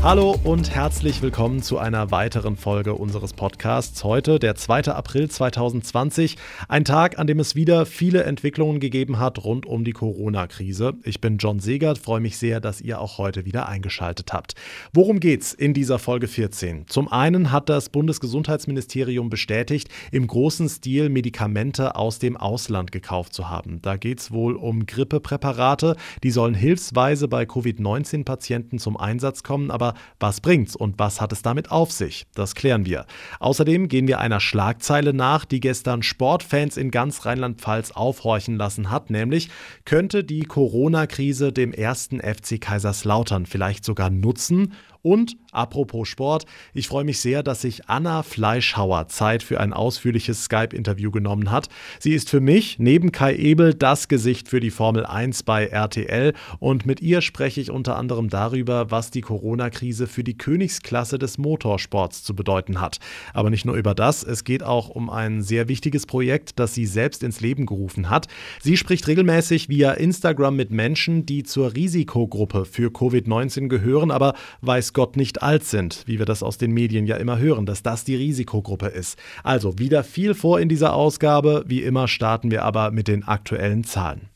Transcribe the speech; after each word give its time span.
Hallo 0.00 0.36
und 0.44 0.70
herzlich 0.70 1.22
willkommen 1.22 1.60
zu 1.60 1.76
einer 1.76 2.12
weiteren 2.12 2.56
Folge 2.56 2.94
unseres 2.94 3.32
Podcasts. 3.32 4.04
Heute, 4.04 4.38
der 4.38 4.54
2. 4.54 4.84
April 4.84 5.28
2020, 5.28 6.36
ein 6.68 6.84
Tag, 6.84 7.18
an 7.18 7.26
dem 7.26 7.40
es 7.40 7.56
wieder 7.56 7.84
viele 7.84 8.22
Entwicklungen 8.22 8.78
gegeben 8.78 9.18
hat 9.18 9.42
rund 9.44 9.66
um 9.66 9.82
die 9.82 9.92
Corona-Krise. 9.92 10.94
Ich 11.02 11.20
bin 11.20 11.38
John 11.38 11.58
Segert, 11.58 11.98
freue 11.98 12.20
mich 12.20 12.38
sehr, 12.38 12.60
dass 12.60 12.80
ihr 12.80 13.00
auch 13.00 13.18
heute 13.18 13.44
wieder 13.44 13.68
eingeschaltet 13.68 14.32
habt. 14.32 14.54
Worum 14.94 15.18
geht's 15.18 15.52
in 15.52 15.74
dieser 15.74 15.98
Folge 15.98 16.28
14? 16.28 16.86
Zum 16.86 17.10
einen 17.10 17.50
hat 17.50 17.68
das 17.68 17.88
Bundesgesundheitsministerium 17.88 19.28
bestätigt, 19.30 19.88
im 20.12 20.28
großen 20.28 20.68
Stil 20.68 21.08
Medikamente 21.08 21.96
aus 21.96 22.20
dem 22.20 22.36
Ausland 22.36 22.92
gekauft 22.92 23.34
zu 23.34 23.50
haben. 23.50 23.82
Da 23.82 23.96
geht's 23.96 24.30
wohl 24.30 24.54
um 24.54 24.86
Grippepräparate, 24.86 25.96
die 26.22 26.30
sollen 26.30 26.54
hilfsweise 26.54 27.26
bei 27.26 27.46
Covid-19-Patienten 27.46 28.78
zum 28.78 28.96
Einsatz 28.96 29.42
kommen, 29.42 29.72
aber 29.72 29.88
was 30.20 30.40
bringt's 30.40 30.76
und 30.76 30.98
was 30.98 31.20
hat 31.20 31.32
es 31.32 31.42
damit 31.42 31.70
auf 31.70 31.92
sich? 31.92 32.26
Das 32.34 32.54
klären 32.54 32.86
wir. 32.86 33.06
Außerdem 33.40 33.88
gehen 33.88 34.08
wir 34.08 34.18
einer 34.18 34.40
Schlagzeile 34.40 35.12
nach, 35.12 35.44
die 35.44 35.60
gestern 35.60 36.02
Sportfans 36.02 36.76
in 36.76 36.90
ganz 36.90 37.24
Rheinland-Pfalz 37.26 37.92
aufhorchen 37.92 38.56
lassen 38.56 38.90
hat, 38.90 39.10
nämlich 39.10 39.50
könnte 39.84 40.24
die 40.24 40.42
Corona-Krise 40.42 41.52
dem 41.52 41.72
ersten 41.72 42.20
FC 42.20 42.60
Kaiserslautern 42.60 43.46
vielleicht 43.46 43.84
sogar 43.84 44.10
nutzen 44.10 44.72
und 45.02 45.36
apropos 45.52 46.08
Sport, 46.08 46.44
ich 46.74 46.88
freue 46.88 47.04
mich 47.04 47.20
sehr, 47.20 47.42
dass 47.42 47.62
sich 47.62 47.88
Anna 47.88 48.22
Fleischhauer 48.22 49.08
Zeit 49.08 49.42
für 49.42 49.60
ein 49.60 49.72
ausführliches 49.72 50.44
Skype-Interview 50.44 51.10
genommen 51.10 51.50
hat. 51.50 51.68
Sie 52.00 52.12
ist 52.12 52.28
für 52.28 52.40
mich 52.40 52.78
neben 52.78 53.12
Kai 53.12 53.34
Ebel 53.34 53.74
das 53.74 54.08
Gesicht 54.08 54.48
für 54.48 54.60
die 54.60 54.70
Formel 54.70 55.06
1 55.06 55.44
bei 55.44 55.66
RTL 55.66 56.34
und 56.58 56.84
mit 56.84 57.00
ihr 57.00 57.22
spreche 57.22 57.60
ich 57.60 57.70
unter 57.70 57.96
anderem 57.96 58.28
darüber, 58.28 58.90
was 58.90 59.10
die 59.10 59.20
Corona-Krise 59.20 59.77
für 60.06 60.24
die 60.24 60.36
Königsklasse 60.36 61.18
des 61.18 61.38
Motorsports 61.38 62.24
zu 62.24 62.34
bedeuten 62.34 62.80
hat. 62.80 62.98
Aber 63.34 63.50
nicht 63.50 63.64
nur 63.64 63.76
über 63.76 63.94
das, 63.94 64.24
es 64.24 64.44
geht 64.44 64.62
auch 64.62 64.88
um 64.88 65.10
ein 65.10 65.42
sehr 65.42 65.68
wichtiges 65.68 66.06
Projekt, 66.06 66.58
das 66.58 66.74
sie 66.74 66.86
selbst 66.86 67.22
ins 67.22 67.40
Leben 67.40 67.66
gerufen 67.66 68.10
hat. 68.10 68.26
Sie 68.60 68.76
spricht 68.76 69.06
regelmäßig 69.06 69.68
via 69.68 69.92
Instagram 69.92 70.56
mit 70.56 70.70
Menschen, 70.70 71.26
die 71.26 71.42
zur 71.42 71.74
Risikogruppe 71.74 72.64
für 72.64 72.88
Covid-19 72.88 73.68
gehören, 73.68 74.10
aber 74.10 74.34
weiß 74.60 74.88
weiß 74.88 74.92
Gott 74.94 75.16
nicht 75.16 75.42
alt 75.42 75.64
sind, 75.64 76.04
wie 76.06 76.18
wir 76.18 76.24
das 76.24 76.42
aus 76.42 76.56
den 76.56 76.72
Medien 76.72 77.06
ja 77.06 77.16
immer 77.16 77.38
hören, 77.38 77.66
dass 77.66 77.82
das 77.82 78.04
die 78.04 78.14
Risikogruppe 78.14 78.86
ist. 78.86 79.18
Also 79.42 79.78
wieder 79.78 80.02
viel 80.02 80.34
vor 80.34 80.60
in 80.60 80.68
dieser 80.68 80.94
Ausgabe. 80.94 81.64
Wie 81.66 81.82
immer 81.82 82.08
starten 82.08 82.50
wir 82.50 82.64
aber 82.64 82.90
mit 82.90 83.08
den 83.08 83.24
aktuellen 83.24 83.84
Zahlen. 83.84 84.30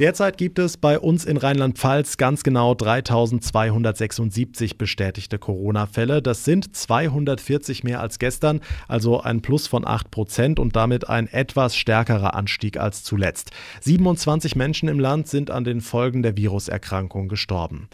Derzeit 0.00 0.38
gibt 0.38 0.58
es 0.58 0.76
bei 0.76 0.98
uns 0.98 1.24
in 1.24 1.36
Rheinland-Pfalz 1.36 2.16
ganz 2.16 2.42
genau 2.42 2.74
3276 2.74 4.76
bestätigte 4.76 5.38
Corona-Fälle. 5.38 6.20
Das 6.20 6.44
sind 6.44 6.74
240 6.74 7.84
mehr 7.84 8.00
als 8.00 8.18
gestern, 8.18 8.60
also 8.88 9.20
ein 9.20 9.40
Plus 9.40 9.68
von 9.68 9.86
8 9.86 10.10
Prozent 10.10 10.58
und 10.58 10.74
damit 10.74 11.08
ein 11.08 11.28
etwas 11.28 11.76
stärkerer 11.76 12.34
Anstieg 12.34 12.76
als 12.76 13.04
zuletzt. 13.04 13.52
27 13.82 14.56
Menschen 14.56 14.88
im 14.88 14.98
Land 14.98 15.28
sind 15.28 15.52
an 15.52 15.62
den 15.62 15.80
Folgen 15.80 16.24
der 16.24 16.36
Viruserkrankung 16.36 17.28
gestorben. 17.28 17.86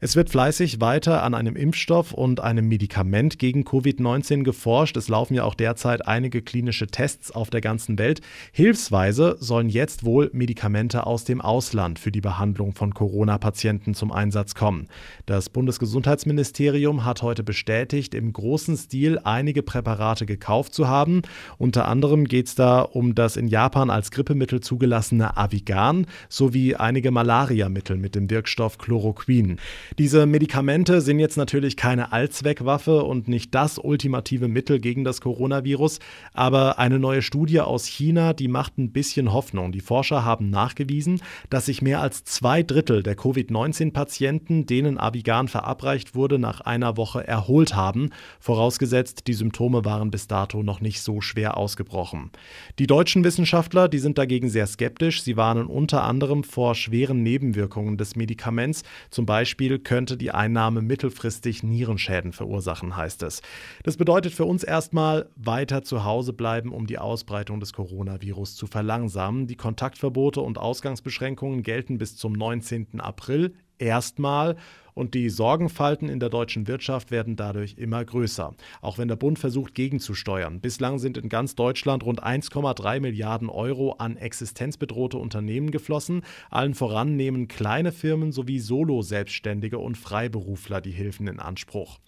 Es 0.00 0.16
wird 0.16 0.30
fleißig 0.30 0.80
weiter 0.80 1.22
an 1.22 1.34
einem 1.34 1.54
Impfstoff 1.54 2.12
und 2.12 2.40
einem 2.40 2.66
Medikament 2.66 3.38
gegen 3.38 3.62
Covid-19 3.62 4.42
geforscht. 4.42 4.96
Es 4.96 5.06
laufen 5.06 5.34
ja 5.34 5.44
auch 5.44 5.54
derzeit 5.54 6.08
einige 6.08 6.42
klinische 6.42 6.88
Tests 6.88 7.30
auf 7.30 7.50
der 7.50 7.60
ganzen 7.60 7.96
Welt. 7.96 8.22
Hilfsweise 8.50 9.36
sollen 9.38 9.68
jetzt 9.68 10.04
wohl 10.04 10.30
Medikamente 10.32 11.06
aus 11.06 11.22
dem 11.22 11.43
Ausland 11.44 11.98
für 11.98 12.10
die 12.10 12.20
Behandlung 12.20 12.74
von 12.74 12.94
Corona-Patienten 12.94 13.94
zum 13.94 14.10
Einsatz 14.10 14.54
kommen. 14.54 14.88
Das 15.26 15.48
Bundesgesundheitsministerium 15.50 17.04
hat 17.04 17.22
heute 17.22 17.44
bestätigt, 17.44 18.14
im 18.14 18.32
großen 18.32 18.76
Stil 18.76 19.20
einige 19.22 19.62
Präparate 19.62 20.26
gekauft 20.26 20.74
zu 20.74 20.88
haben. 20.88 21.22
Unter 21.58 21.86
anderem 21.86 22.24
geht 22.24 22.48
es 22.48 22.54
da 22.54 22.80
um 22.80 23.14
das 23.14 23.36
in 23.36 23.48
Japan 23.48 23.90
als 23.90 24.10
Grippemittel 24.10 24.60
zugelassene 24.60 25.36
Avigan 25.36 26.06
sowie 26.28 26.74
einige 26.76 27.10
Malariamittel 27.10 27.96
mit 27.96 28.14
dem 28.14 28.30
Wirkstoff 28.30 28.78
Chloroquin. 28.78 29.58
Diese 29.98 30.26
Medikamente 30.26 31.00
sind 31.00 31.18
jetzt 31.18 31.36
natürlich 31.36 31.76
keine 31.76 32.12
Allzweckwaffe 32.12 33.04
und 33.04 33.28
nicht 33.28 33.54
das 33.54 33.78
ultimative 33.78 34.48
Mittel 34.48 34.80
gegen 34.80 35.04
das 35.04 35.20
Coronavirus, 35.20 35.98
aber 36.32 36.78
eine 36.78 36.98
neue 36.98 37.22
Studie 37.22 37.60
aus 37.60 37.86
China, 37.86 38.32
die 38.32 38.48
macht 38.48 38.78
ein 38.78 38.92
bisschen 38.92 39.32
Hoffnung. 39.32 39.72
Die 39.72 39.80
Forscher 39.80 40.24
haben 40.24 40.50
nachgewiesen, 40.50 41.20
dass 41.50 41.66
sich 41.66 41.82
mehr 41.82 42.00
als 42.00 42.24
zwei 42.24 42.62
Drittel 42.62 43.02
der 43.02 43.16
Covid-19-Patienten, 43.16 44.66
denen 44.66 44.98
Avigan 44.98 45.48
verabreicht 45.48 46.14
wurde, 46.14 46.38
nach 46.38 46.60
einer 46.60 46.96
Woche 46.96 47.26
erholt 47.26 47.74
haben, 47.74 48.10
vorausgesetzt, 48.40 49.26
die 49.26 49.34
Symptome 49.34 49.84
waren 49.84 50.10
bis 50.10 50.26
dato 50.26 50.62
noch 50.62 50.80
nicht 50.80 51.00
so 51.00 51.20
schwer 51.20 51.56
ausgebrochen. 51.56 52.30
Die 52.78 52.86
deutschen 52.86 53.24
Wissenschaftler, 53.24 53.88
die 53.88 53.98
sind 53.98 54.18
dagegen 54.18 54.48
sehr 54.48 54.66
skeptisch. 54.66 55.22
Sie 55.22 55.36
warnen 55.36 55.66
unter 55.66 56.04
anderem 56.04 56.44
vor 56.44 56.74
schweren 56.74 57.22
Nebenwirkungen 57.22 57.96
des 57.96 58.16
Medikaments. 58.16 58.82
Zum 59.10 59.26
Beispiel 59.26 59.78
könnte 59.78 60.16
die 60.16 60.30
Einnahme 60.30 60.82
mittelfristig 60.82 61.62
Nierenschäden 61.62 62.32
verursachen, 62.32 62.96
heißt 62.96 63.22
es. 63.22 63.42
Das 63.82 63.96
bedeutet 63.96 64.32
für 64.32 64.44
uns 64.44 64.62
erstmal 64.62 65.28
weiter 65.36 65.82
zu 65.82 66.04
Hause 66.04 66.32
bleiben, 66.32 66.72
um 66.72 66.86
die 66.86 66.98
Ausbreitung 66.98 67.60
des 67.60 67.72
Coronavirus 67.72 68.56
zu 68.56 68.66
verlangsamen. 68.66 69.46
Die 69.46 69.56
Kontaktverbote 69.56 70.40
und 70.40 70.58
Ausgangsbeschränkungen 70.58 71.23
Einschränkungen 71.24 71.62
gelten 71.62 71.96
bis 71.96 72.16
zum 72.16 72.34
19. 72.34 73.00
April 73.00 73.54
erstmal 73.78 74.56
und 74.94 75.14
die 75.14 75.28
Sorgenfalten 75.28 76.08
in 76.08 76.20
der 76.20 76.30
deutschen 76.30 76.66
Wirtschaft 76.66 77.10
werden 77.10 77.36
dadurch 77.36 77.74
immer 77.76 78.04
größer, 78.04 78.54
auch 78.80 78.98
wenn 78.98 79.08
der 79.08 79.16
Bund 79.16 79.38
versucht 79.38 79.74
gegenzusteuern. 79.74 80.60
Bislang 80.60 80.98
sind 80.98 81.18
in 81.18 81.28
ganz 81.28 81.54
Deutschland 81.54 82.04
rund 82.04 82.22
1,3 82.22 83.00
Milliarden 83.00 83.48
Euro 83.48 83.92
an 83.98 84.16
existenzbedrohte 84.16 85.18
Unternehmen 85.18 85.70
geflossen. 85.70 86.22
Allen 86.50 86.74
voran 86.74 87.16
nehmen 87.16 87.48
kleine 87.48 87.92
Firmen 87.92 88.32
sowie 88.32 88.60
Solo-Selbstständige 88.60 89.78
und 89.78 89.98
Freiberufler 89.98 90.80
die 90.80 90.92
Hilfen 90.92 91.26
in 91.26 91.40
Anspruch. 91.40 91.98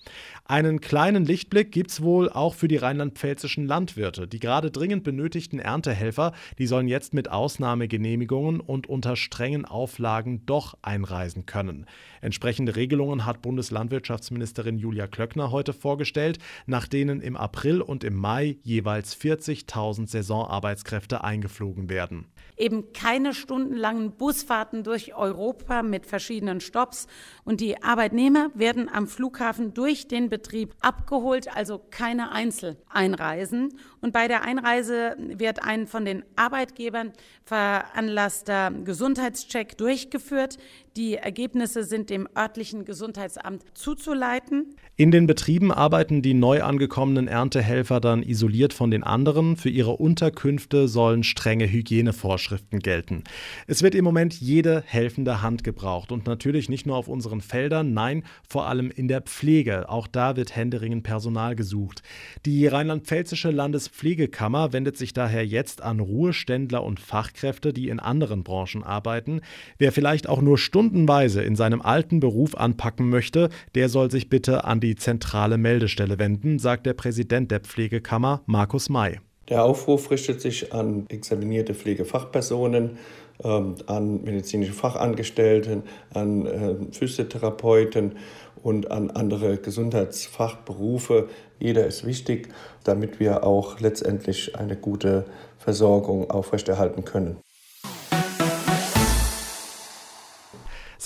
Einen 0.45 0.81
kleinen 0.81 1.25
Lichtblick 1.25 1.73
gibt 1.73 1.91
es 1.91 2.03
wohl 2.03 2.31
auch 2.31 2.55
für 2.55 2.69
die 2.69 2.77
rheinland-pfälzischen 2.77 3.67
Landwirte. 3.67 4.29
Die 4.29 4.39
gerade 4.39 4.71
dringend 4.71 5.03
benötigten 5.03 5.59
Erntehelfer, 5.59 6.33
die 6.59 6.67
sollen 6.67 6.87
jetzt 6.87 7.15
mit 7.15 7.31
Ausnahmegenehmigungen 7.31 8.61
und 8.61 8.87
unter 8.89 9.17
strengen 9.17 9.65
Auflagen 9.65 10.47
doch 10.47 10.77
einreisen 10.83 11.47
können. 11.47 11.87
Entsprechende 12.21 12.76
Regelungen 12.77 13.25
hat 13.25 13.43
Bundeslandwirtschaftsministerin 13.43 14.79
Julia 14.79 15.07
Klöckner 15.07 15.51
heute 15.51 15.73
vorgestellt, 15.73 16.39
nach 16.67 16.87
denen 16.87 17.21
im 17.21 17.37
April 17.37 17.81
und 17.81 18.05
im 18.05 18.15
Mai 18.15 18.59
jeweils 18.63 19.17
40.000 19.17 20.09
Saisonarbeitskräfte 20.09 21.25
eingeflogen 21.25 21.89
werden. 21.89 22.27
Eben 22.59 22.95
keine 22.95 23.35
stundenlangen 23.35 24.13
Busfahrten 24.13 24.83
durch 24.83 25.15
Europa 25.15 25.83
mit 25.83 26.07
verschiedenen 26.07 26.61
Stops 26.61 27.07
und 27.45 27.61
die 27.61 27.83
Arbeitnehmer 27.83 28.51
werden 28.55 28.89
am 28.89 29.07
Flughafen 29.07 29.75
durch 29.75 30.09
den 30.09 30.31
Betrieb 30.31 30.75
abgeholt, 30.81 31.55
also 31.55 31.79
keine 31.91 32.33
Einzeleinreisen. 32.33 33.75
Und 34.01 34.15
bei 34.15 34.27
der 34.27 34.43
Einreise 34.43 35.17
wird 35.19 35.65
ein 35.65 35.87
von 35.87 36.07
den 36.07 36.25
Arbeitgebern 36.37 37.13
veranlasster 37.45 38.73
Gesundheitscheck 38.85 39.77
durchgeführt. 39.77 40.57
Die 40.97 41.17
Ergebnisse 41.17 41.85
sind 41.85 42.09
dem 42.09 42.27
örtlichen 42.35 42.87
Gesundheitsamt 42.87 43.65
zuzuleiten. 43.75 44.77
In 44.97 45.11
den 45.11 45.27
Betrieben 45.27 45.73
arbeiten 45.73 46.23
die 46.23 46.33
neu 46.33 46.63
angekommenen 46.63 47.29
Erntehelfer 47.29 48.01
dann 48.01 48.23
isoliert 48.23 48.73
von 48.73 48.91
den 48.91 49.05
anderen. 49.05 49.59
Für 49.59 49.69
ihre 49.69 49.99
Unterkünfte 49.99 50.89
sollen 50.89 51.23
strenge 51.23 51.71
Hygienevorschriften 51.71 52.46
gelten. 52.71 53.25
Es 53.67 53.83
wird 53.83 53.95
im 53.95 54.05
Moment 54.05 54.41
jede 54.41 54.83
helfende 54.87 55.43
Hand 55.43 55.65
gebraucht 55.65 56.13
und 56.13 56.27
natürlich 56.27 56.69
nicht 56.69 56.87
nur 56.87 56.97
auf 56.97 57.09
unseren 57.09 57.41
Feldern, 57.41 57.93
nein, 57.93 58.25
vor 58.49 58.67
allem 58.67 58.91
in 58.91 59.09
der 59.09 59.23
Pflege. 59.23 59.89
Auch 59.89 60.07
da 60.07 60.37
wird 60.37 60.55
händeringend 60.55 61.03
Personal 61.03 61.57
gesucht. 61.57 62.03
Die 62.45 62.67
rheinland-pfälzische 62.67 63.51
Landespflegekammer 63.51 64.73
wendet 64.73 64.97
sich 64.97 65.13
daher 65.13 65.47
jetzt 65.47 65.83
an 65.83 66.01
Ruheständler 66.01 66.83
und 66.83 67.01
Fachkräfte, 67.01 67.73
die 67.73 67.89
in 67.89 68.01
anderen 68.01 68.45
Branchen 68.45 68.83
arbeiten. 68.83 69.41
Wer 69.79 69.93
vielleicht 69.93 70.29
auch 70.29 70.41
nur 70.41 70.59
stundenweise 70.59 71.43
in 71.43 71.57
seinem 71.57 71.83
alten 71.83 72.21
Beruf 72.21 72.55
anpacken 72.55 73.09
möchte, 73.09 73.51
der 73.75 73.89
soll 73.89 74.11
sich 74.11 74.29
bitte 74.29 74.65
an 74.65 74.81
die 74.81 74.97
zentrale 74.97 75.59
Meldestelle 75.59 76.19
wenden, 76.19 76.59
sagt 76.59 76.87
der 76.87 76.95
Präsident 76.95 77.51
der 77.51 77.61
Pflegekammer, 77.61 78.43
Markus 78.47 78.89
May. 78.89 79.21
Der 79.49 79.65
Aufruf 79.65 80.11
richtet 80.11 80.41
sich 80.41 80.73
an 80.73 81.07
examinierte 81.09 81.75
Pflegefachpersonen, 81.75 82.99
ähm, 83.45 83.77
an 83.87 84.23
medizinische 84.25 84.73
Fachangestellten, 84.73 85.85
an 86.13 86.47
äh, 86.47 86.75
Physiotherapeuten 86.93 88.17
und 88.63 88.91
an 88.91 89.11
andere 89.11 89.59
Gesundheitsfachberufe. 89.59 91.29
Jeder 91.61 91.87
ist 91.87 92.05
wichtig, 92.05 92.49
damit 92.83 93.21
wir 93.21 93.45
auch 93.45 93.79
letztendlich 93.79 94.57
eine 94.57 94.77
gute 94.77 95.25
Versorgung 95.59 96.31
aufrechterhalten 96.31 97.05
können. 97.05 97.37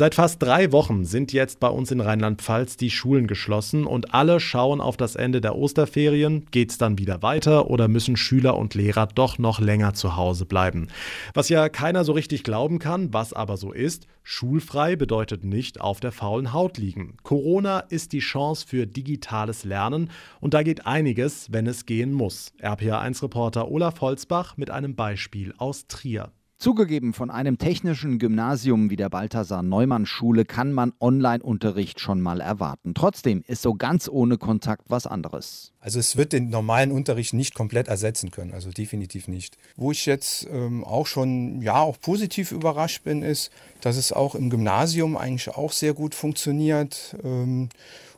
Seit 0.01 0.15
fast 0.15 0.43
drei 0.43 0.73
Wochen 0.73 1.05
sind 1.05 1.31
jetzt 1.35 1.61
bei 1.61 1.69
uns 1.69 1.91
in 1.91 2.01
Rheinland-Pfalz 2.01 2.79
die 2.79 2.89
Schulen 2.89 3.27
geschlossen 3.27 3.85
und 3.85 4.15
alle 4.15 4.41
schauen 4.41 4.81
auf 4.81 4.97
das 4.97 5.15
Ende 5.15 5.43
der 5.43 5.57
Osterferien. 5.57 6.47
Geht 6.51 6.71
es 6.71 6.79
dann 6.79 6.97
wieder 6.97 7.21
weiter 7.21 7.69
oder 7.69 7.87
müssen 7.87 8.17
Schüler 8.17 8.57
und 8.57 8.75
Lehrer 8.75 9.09
doch 9.09 9.37
noch 9.37 9.61
länger 9.61 9.93
zu 9.93 10.17
Hause 10.17 10.47
bleiben? 10.47 10.89
Was 11.35 11.51
ja 11.51 11.69
keiner 11.69 12.05
so 12.05 12.13
richtig 12.13 12.45
glauben 12.45 12.79
kann, 12.79 13.13
was 13.13 13.35
aber 13.35 13.59
so 13.59 13.73
ist, 13.73 14.07
schulfrei 14.23 14.97
bedeutet 14.97 15.45
nicht 15.45 15.83
auf 15.83 16.01
der 16.01 16.13
faulen 16.13 16.55
Haut 16.55 16.79
liegen. 16.79 17.19
Corona 17.23 17.81
ist 17.81 18.15
die 18.15 18.21
Chance 18.21 18.67
für 18.67 18.87
digitales 18.87 19.65
Lernen 19.65 20.09
und 20.41 20.55
da 20.55 20.63
geht 20.63 20.87
einiges, 20.87 21.53
wenn 21.53 21.67
es 21.67 21.85
gehen 21.85 22.15
muss. 22.15 22.55
RPA1-Reporter 22.63 23.71
Olaf 23.71 24.01
Holzbach 24.01 24.57
mit 24.57 24.71
einem 24.71 24.95
Beispiel 24.95 25.53
aus 25.59 25.89
Trier. 25.89 26.33
Zugegeben, 26.61 27.15
von 27.15 27.31
einem 27.31 27.57
technischen 27.57 28.19
Gymnasium 28.19 28.91
wie 28.91 28.97
der 28.97 29.09
Balthasar 29.09 29.63
Neumann 29.63 30.05
Schule 30.05 30.45
kann 30.45 30.75
man 30.75 30.93
Online-Unterricht 31.01 32.01
schon 32.01 32.21
mal 32.21 32.43
erwarten. 32.43 32.93
Trotzdem 32.93 33.43
ist 33.47 33.63
so 33.63 33.73
ganz 33.73 34.11
ohne 34.11 34.37
Kontakt 34.37 34.83
was 34.89 35.07
anderes. 35.07 35.73
Also 35.81 35.99
es 35.99 36.19
wird 36.19 36.35
den 36.35 36.51
normalen 36.51 36.93
Unterricht 36.93 37.33
nicht 37.33 37.55
komplett 37.55 37.89
ersetzen 37.89 38.31
können, 38.31 38.53
also 38.53 38.69
definitiv 38.73 39.27
nicht. 39.27 39.57
Wo 39.77 39.91
ich 39.91 40.05
jetzt 40.05 40.47
ähm, 40.53 40.85
auch 40.85 41.07
schon 41.07 41.63
ja 41.63 41.81
auch 41.81 41.99
positiv 41.99 42.53
überrascht 42.53 43.05
bin, 43.05 43.23
ist, 43.23 43.51
dass 43.81 43.97
es 43.97 44.13
auch 44.13 44.35
im 44.35 44.51
Gymnasium 44.51 45.17
eigentlich 45.17 45.49
auch 45.49 45.73
sehr 45.73 45.95
gut 45.95 46.15
funktioniert. 46.15 47.17
Ähm, 47.25 47.71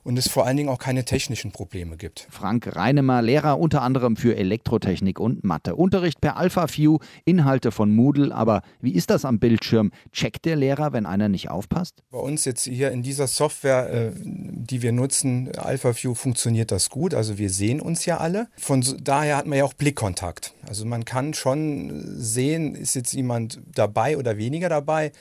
und 0.04 0.19
es 0.19 0.28
vor 0.28 0.46
allen 0.46 0.56
Dingen 0.56 0.69
auch 0.69 0.78
keine 0.78 1.04
technischen 1.04 1.52
Probleme 1.52 1.96
gibt. 1.96 2.26
Frank 2.31 2.75
Reinemer, 2.75 3.22
Lehrer 3.22 3.58
unter 3.58 3.82
anderem 3.82 4.16
für 4.16 4.37
Elektrotechnik 4.37 5.20
und 5.20 5.44
Mathe. 5.44 5.76
Unterricht 5.76 6.20
per 6.20 6.37
AlphaView, 6.37 6.99
Inhalte 7.25 7.70
von 7.70 7.94
Moodle, 7.94 8.34
aber 8.34 8.62
wie 8.81 8.93
ist 8.93 9.10
das 9.10 9.25
am 9.25 9.38
Bildschirm? 9.38 9.93
Checkt 10.12 10.44
der 10.44 10.56
Lehrer, 10.56 10.93
wenn 10.93 11.06
einer 11.06 11.28
nicht 11.28 11.50
aufpasst? 11.50 12.02
Bei 12.10 12.19
uns 12.19 12.44
jetzt 12.44 12.64
hier 12.64 12.90
in 12.90 13.02
dieser 13.02 13.26
Software, 13.26 13.93
äh, 13.93 14.12
die 14.14 14.82
wir 14.82 14.93
nutzen, 14.93 15.50
AlphaView, 15.56 16.14
funktioniert 16.14 16.70
das 16.70 16.90
gut. 16.90 17.14
Also 17.14 17.38
wir 17.38 17.50
sehen 17.50 17.81
uns 17.81 18.04
ja 18.04 18.19
alle. 18.19 18.49
Von 18.56 18.84
daher 19.02 19.37
hat 19.37 19.46
man 19.46 19.58
ja 19.58 19.64
auch 19.64 19.75
Blickkontakt. 19.75 20.54
Also 20.66 20.84
man 20.84 21.04
kann 21.04 21.34
schon 21.34 22.02
sehen, 22.19 22.75
ist 22.75 22.94
jetzt 22.94 23.12
jemand 23.12 23.60
dabei 23.75 24.16
oder 24.16 24.37
weniger 24.37 24.69
dabei. 24.69 25.12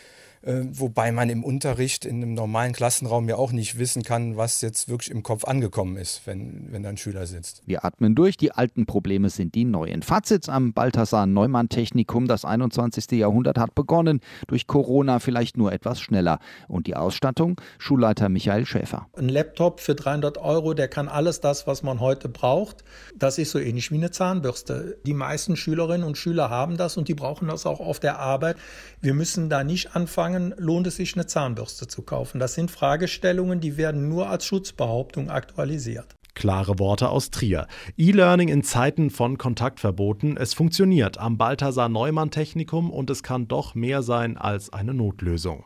Äh, 0.43 0.63
wobei 0.71 1.11
man 1.11 1.29
im 1.29 1.43
Unterricht 1.43 2.05
in 2.05 2.17
einem 2.17 2.33
normalen 2.33 2.73
Klassenraum 2.73 3.29
ja 3.29 3.35
auch 3.35 3.51
nicht 3.51 3.77
wissen 3.77 4.03
kann, 4.03 4.37
was 4.37 4.61
jetzt 4.61 4.89
wirklich 4.89 5.11
im 5.11 5.21
Kopf 5.21 5.45
angekommen 5.45 5.97
ist, 5.97 6.21
wenn, 6.25 6.71
wenn 6.71 6.83
da 6.83 6.89
ein 6.89 6.97
Schüler 6.97 7.27
sitzt. 7.27 7.61
Wir 7.67 7.85
atmen 7.85 8.15
durch, 8.15 8.37
die 8.37 8.51
alten 8.51 8.85
Probleme 8.85 9.29
sind 9.29 9.53
die 9.53 9.65
neuen. 9.65 10.01
Fazit 10.01 10.49
am 10.49 10.73
Balthasar 10.73 11.27
Neumann 11.27 11.69
Technikum, 11.69 12.27
das 12.27 12.43
21. 12.43 13.11
Jahrhundert 13.11 13.59
hat 13.59 13.75
begonnen, 13.75 14.19
durch 14.47 14.65
Corona 14.65 15.19
vielleicht 15.19 15.57
nur 15.57 15.71
etwas 15.71 16.01
schneller. 16.01 16.39
Und 16.67 16.87
die 16.87 16.95
Ausstattung? 16.95 17.61
Schulleiter 17.77 18.29
Michael 18.29 18.65
Schäfer. 18.65 19.07
Ein 19.15 19.29
Laptop 19.29 19.79
für 19.79 19.93
300 19.93 20.39
Euro, 20.39 20.73
der 20.73 20.87
kann 20.87 21.07
alles 21.07 21.39
das, 21.39 21.67
was 21.67 21.83
man 21.83 21.99
heute 21.99 22.29
braucht. 22.29 22.83
Das 23.15 23.37
ist 23.37 23.51
so 23.51 23.59
ähnlich 23.59 23.91
wie 23.91 23.95
eine 23.95 24.09
Zahnbürste. 24.09 24.97
Die 25.05 25.13
meisten 25.13 25.55
Schülerinnen 25.55 26.05
und 26.05 26.17
Schüler 26.17 26.49
haben 26.49 26.77
das 26.77 26.97
und 26.97 27.07
die 27.07 27.13
brauchen 27.13 27.47
das 27.47 27.67
auch 27.67 27.79
auf 27.79 27.99
der 27.99 28.19
Arbeit. 28.19 28.57
Wir 29.01 29.13
müssen 29.13 29.49
da 29.49 29.63
nicht 29.63 29.95
anfangen, 29.95 30.30
anfangen, 30.31 30.53
lohnt 30.57 30.87
es 30.87 30.95
sich 30.95 31.15
eine 31.15 31.25
Zahnbürste 31.25 31.87
zu 31.87 32.01
kaufen? 32.03 32.39
Das 32.39 32.53
sind 32.53 32.71
Fragestellungen, 32.71 33.59
die 33.59 33.77
werden 33.77 34.09
nur 34.09 34.29
als 34.29 34.45
Schutzbehauptung 34.45 35.29
aktualisiert. 35.29 36.15
Klare 36.33 36.79
Worte 36.79 37.09
aus 37.09 37.29
Trier. 37.29 37.67
E-Learning 37.97 38.47
in 38.47 38.63
Zeiten 38.63 39.09
von 39.09 39.37
Kontaktverboten. 39.37 40.37
Es 40.37 40.53
funktioniert 40.53 41.17
am 41.17 41.37
Balthasar 41.37 41.89
Neumann 41.89 42.31
Technikum 42.31 42.89
und 42.89 43.09
es 43.09 43.21
kann 43.21 43.47
doch 43.47 43.75
mehr 43.75 44.01
sein 44.01 44.37
als 44.37 44.71
eine 44.71 44.93
Notlösung. 44.93 45.65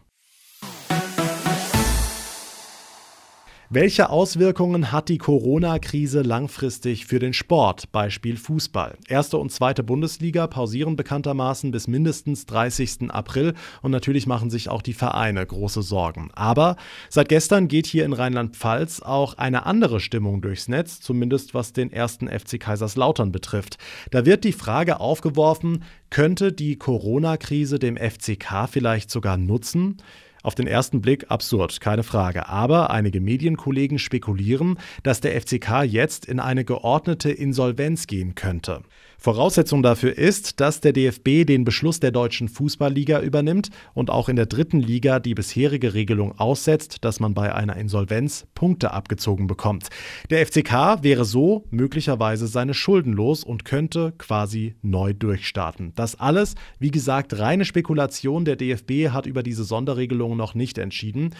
Welche 3.71 4.11
Auswirkungen 4.11 4.91
hat 4.91 5.09
die 5.09 5.17
Corona-Krise 5.17 6.21
langfristig 6.21 7.07
für 7.07 7.17
den 7.17 7.33
Sport, 7.33 7.91
Beispiel 7.91 8.37
Fußball? 8.37 8.95
Erste 9.07 9.39
und 9.39 9.51
zweite 9.51 9.81
Bundesliga 9.81 10.45
pausieren 10.45 10.95
bekanntermaßen 10.95 11.71
bis 11.71 11.87
mindestens 11.87 12.45
30. 12.45 13.09
April 13.09 13.55
und 13.81 13.89
natürlich 13.89 14.27
machen 14.27 14.51
sich 14.51 14.69
auch 14.69 14.83
die 14.83 14.93
Vereine 14.93 15.43
große 15.43 15.81
Sorgen. 15.81 16.29
Aber 16.35 16.75
seit 17.09 17.27
gestern 17.27 17.67
geht 17.67 17.87
hier 17.87 18.05
in 18.05 18.13
Rheinland-Pfalz 18.13 19.01
auch 19.01 19.33
eine 19.39 19.65
andere 19.65 19.99
Stimmung 19.99 20.41
durchs 20.41 20.67
Netz, 20.67 20.99
zumindest 20.99 21.55
was 21.55 21.73
den 21.73 21.91
ersten 21.91 22.27
FC 22.27 22.59
Kaiserslautern 22.59 23.31
betrifft. 23.31 23.79
Da 24.11 24.27
wird 24.27 24.43
die 24.43 24.53
Frage 24.53 24.99
aufgeworfen, 24.99 25.83
könnte 26.11 26.53
die 26.53 26.75
Corona-Krise 26.75 27.79
dem 27.79 27.97
FCK 27.97 28.69
vielleicht 28.69 29.09
sogar 29.09 29.37
nutzen? 29.37 29.97
Auf 30.45 30.53
den 30.53 30.67
ersten 30.67 31.01
Blick 31.01 31.31
absurd, 31.31 31.81
keine 31.81 32.03
Frage. 32.03 32.47
Aber 32.47 32.91
einige 32.91 33.19
Medienkollegen 33.19 33.97
spekulieren, 33.97 34.77
dass 35.01 35.19
der 35.19 35.41
FCK 35.41 35.81
jetzt 35.85 36.27
in 36.27 36.39
eine 36.39 36.63
geordnete 36.63 37.31
Insolvenz 37.31 38.05
gehen 38.05 38.35
könnte. 38.35 38.83
Voraussetzung 39.25 39.81
dafür 39.81 40.15
ist, 40.15 40.59
dass 40.59 40.81
der 40.81 40.93
DFB 40.93 41.47
den 41.47 41.65
Beschluss 41.65 41.99
der 41.99 42.11
deutschen 42.11 42.47
Fußballliga 42.47 43.21
übernimmt 43.21 43.71
und 43.95 44.11
auch 44.11 44.29
in 44.29 44.35
der 44.35 44.45
dritten 44.45 44.79
Liga 44.79 45.19
die 45.19 45.33
bisherige 45.33 45.95
Regelung 45.95 46.37
aussetzt, 46.37 47.03
dass 47.03 47.19
man 47.19 47.33
bei 47.33 47.51
einer 47.51 47.75
Insolvenz 47.75 48.45
Punkte 48.53 48.91
abgezogen 48.91 49.47
bekommt. 49.47 49.87
Der 50.29 50.45
FCK 50.45 51.01
wäre 51.01 51.25
so 51.25 51.65
möglicherweise 51.71 52.45
seine 52.45 52.75
Schulden 52.75 53.13
los 53.13 53.43
und 53.43 53.65
könnte 53.65 54.13
quasi 54.19 54.75
neu 54.83 55.15
durchstarten. 55.15 55.93
Das 55.95 56.19
alles, 56.19 56.53
wie 56.77 56.91
gesagt, 56.91 57.39
reine 57.39 57.65
Spekulation. 57.65 58.45
Der 58.45 58.57
DFB 58.57 59.09
hat 59.09 59.25
über 59.25 59.41
diese 59.41 59.63
Sonderregelung 59.63 60.37
noch 60.37 60.53
nicht 60.53 60.77
entschieden. 60.77 61.33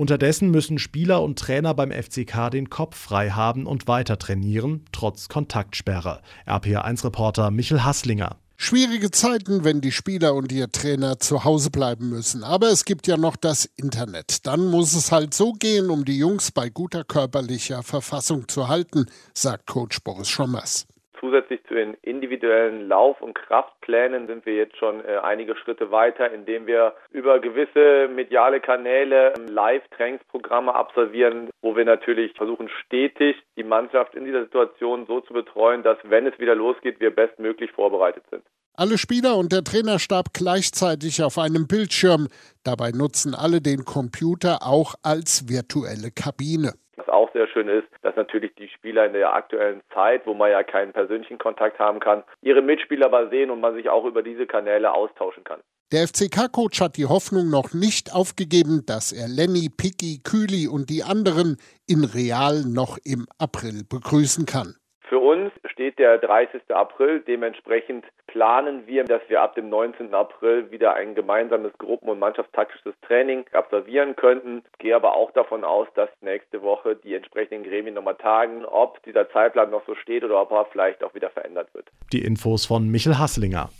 Unterdessen 0.00 0.50
müssen 0.50 0.78
Spieler 0.78 1.22
und 1.22 1.38
Trainer 1.38 1.74
beim 1.74 1.92
FCK 1.92 2.50
den 2.50 2.70
Kopf 2.70 2.96
frei 2.96 3.32
haben 3.32 3.66
und 3.66 3.86
weiter 3.86 4.18
trainieren, 4.18 4.86
trotz 4.92 5.28
Kontaktsperre. 5.28 6.22
RPA1-Reporter 6.46 7.50
Michel 7.50 7.84
Hasslinger. 7.84 8.38
Schwierige 8.56 9.10
Zeiten, 9.10 9.62
wenn 9.62 9.82
die 9.82 9.92
Spieler 9.92 10.34
und 10.34 10.52
ihr 10.52 10.72
Trainer 10.72 11.20
zu 11.20 11.44
Hause 11.44 11.68
bleiben 11.68 12.08
müssen. 12.08 12.44
Aber 12.44 12.68
es 12.68 12.86
gibt 12.86 13.08
ja 13.08 13.18
noch 13.18 13.36
das 13.36 13.68
Internet. 13.76 14.46
Dann 14.46 14.68
muss 14.68 14.94
es 14.94 15.12
halt 15.12 15.34
so 15.34 15.52
gehen, 15.52 15.90
um 15.90 16.06
die 16.06 16.16
Jungs 16.16 16.50
bei 16.50 16.70
guter 16.70 17.04
körperlicher 17.04 17.82
Verfassung 17.82 18.48
zu 18.48 18.68
halten, 18.68 19.04
sagt 19.34 19.66
Coach 19.66 20.00
Boris 20.02 20.30
Schommers. 20.30 20.86
Zusätzlich 21.20 21.62
zu 21.68 21.74
den 21.74 21.94
individuellen 22.00 22.88
Lauf- 22.88 23.20
und 23.20 23.34
Kraftplänen 23.34 24.26
sind 24.26 24.46
wir 24.46 24.54
jetzt 24.54 24.78
schon 24.78 25.04
äh, 25.04 25.18
einige 25.22 25.54
Schritte 25.54 25.90
weiter, 25.90 26.32
indem 26.32 26.66
wir 26.66 26.94
über 27.10 27.40
gewisse 27.40 28.08
mediale 28.08 28.60
Kanäle 28.60 29.34
ähm, 29.36 29.46
Live-Trainingsprogramme 29.46 30.74
absolvieren, 30.74 31.50
wo 31.60 31.76
wir 31.76 31.84
natürlich 31.84 32.32
versuchen, 32.32 32.70
stetig 32.86 33.36
die 33.58 33.64
Mannschaft 33.64 34.14
in 34.14 34.24
dieser 34.24 34.44
Situation 34.44 35.04
so 35.06 35.20
zu 35.20 35.34
betreuen, 35.34 35.82
dass, 35.82 35.98
wenn 36.04 36.26
es 36.26 36.38
wieder 36.38 36.54
losgeht, 36.54 37.00
wir 37.00 37.14
bestmöglich 37.14 37.70
vorbereitet 37.72 38.24
sind. 38.30 38.42
Alle 38.74 38.96
Spieler 38.96 39.36
und 39.36 39.52
der 39.52 39.62
Trainerstab 39.62 40.32
gleichzeitig 40.32 41.22
auf 41.22 41.36
einem 41.36 41.66
Bildschirm. 41.66 42.28
Dabei 42.64 42.92
nutzen 42.92 43.34
alle 43.34 43.60
den 43.60 43.84
Computer 43.84 44.60
auch 44.62 44.94
als 45.02 45.50
virtuelle 45.50 46.10
Kabine. 46.12 46.72
Was 47.00 47.08
auch 47.08 47.32
sehr 47.32 47.48
schön 47.48 47.66
ist, 47.68 47.88
dass 48.02 48.14
natürlich 48.16 48.54
die 48.56 48.68
Spieler 48.68 49.06
in 49.06 49.14
der 49.14 49.32
aktuellen 49.32 49.80
Zeit, 49.94 50.26
wo 50.26 50.34
man 50.34 50.50
ja 50.50 50.62
keinen 50.62 50.92
persönlichen 50.92 51.38
Kontakt 51.38 51.78
haben 51.78 51.98
kann, 51.98 52.24
ihre 52.42 52.60
Mitspieler 52.60 53.08
mal 53.08 53.30
sehen 53.30 53.50
und 53.50 53.60
man 53.60 53.74
sich 53.74 53.88
auch 53.88 54.04
über 54.04 54.22
diese 54.22 54.46
Kanäle 54.46 54.92
austauschen 54.92 55.42
kann. 55.42 55.60
Der 55.92 56.06
FCK-Coach 56.06 56.82
hat 56.82 56.98
die 56.98 57.06
Hoffnung 57.06 57.48
noch 57.48 57.72
nicht 57.72 58.14
aufgegeben, 58.14 58.82
dass 58.84 59.12
er 59.12 59.28
Lenny, 59.28 59.70
Picky, 59.74 60.20
Kühli 60.22 60.68
und 60.68 60.90
die 60.90 61.02
anderen 61.02 61.56
in 61.88 62.04
Real 62.04 62.64
noch 62.66 62.98
im 63.02 63.26
April 63.38 63.82
begrüßen 63.88 64.44
kann. 64.44 64.74
Für 65.08 65.20
uns 65.20 65.52
steht 65.80 65.98
der 65.98 66.18
30. 66.18 66.60
April. 66.68 67.20
Dementsprechend 67.26 68.04
planen 68.26 68.86
wir, 68.86 69.02
dass 69.04 69.22
wir 69.28 69.40
ab 69.40 69.54
dem 69.54 69.70
19. 69.70 70.12
April 70.12 70.70
wieder 70.70 70.92
ein 70.92 71.14
gemeinsames 71.14 71.72
Gruppen- 71.78 72.10
und 72.10 72.18
Mannschaftstaktisches 72.18 72.92
Training 73.00 73.46
absolvieren 73.52 74.14
könnten. 74.14 74.62
Ich 74.74 74.78
gehe 74.78 74.94
aber 74.94 75.14
auch 75.14 75.30
davon 75.30 75.64
aus, 75.64 75.88
dass 75.94 76.10
nächste 76.20 76.60
Woche 76.60 76.96
die 76.96 77.14
entsprechenden 77.14 77.64
Gremien 77.64 77.94
nochmal 77.94 78.16
tagen, 78.16 78.66
ob 78.66 79.02
dieser 79.04 79.30
Zeitplan 79.30 79.70
noch 79.70 79.86
so 79.86 79.94
steht 79.94 80.22
oder 80.22 80.42
ob 80.42 80.50
er 80.50 80.66
vielleicht 80.66 81.02
auch 81.02 81.14
wieder 81.14 81.30
verändert 81.30 81.72
wird. 81.72 81.86
Die 82.12 82.26
Infos 82.26 82.66
von 82.66 82.86
Michel 82.90 83.18
Hasslinger. 83.18 83.70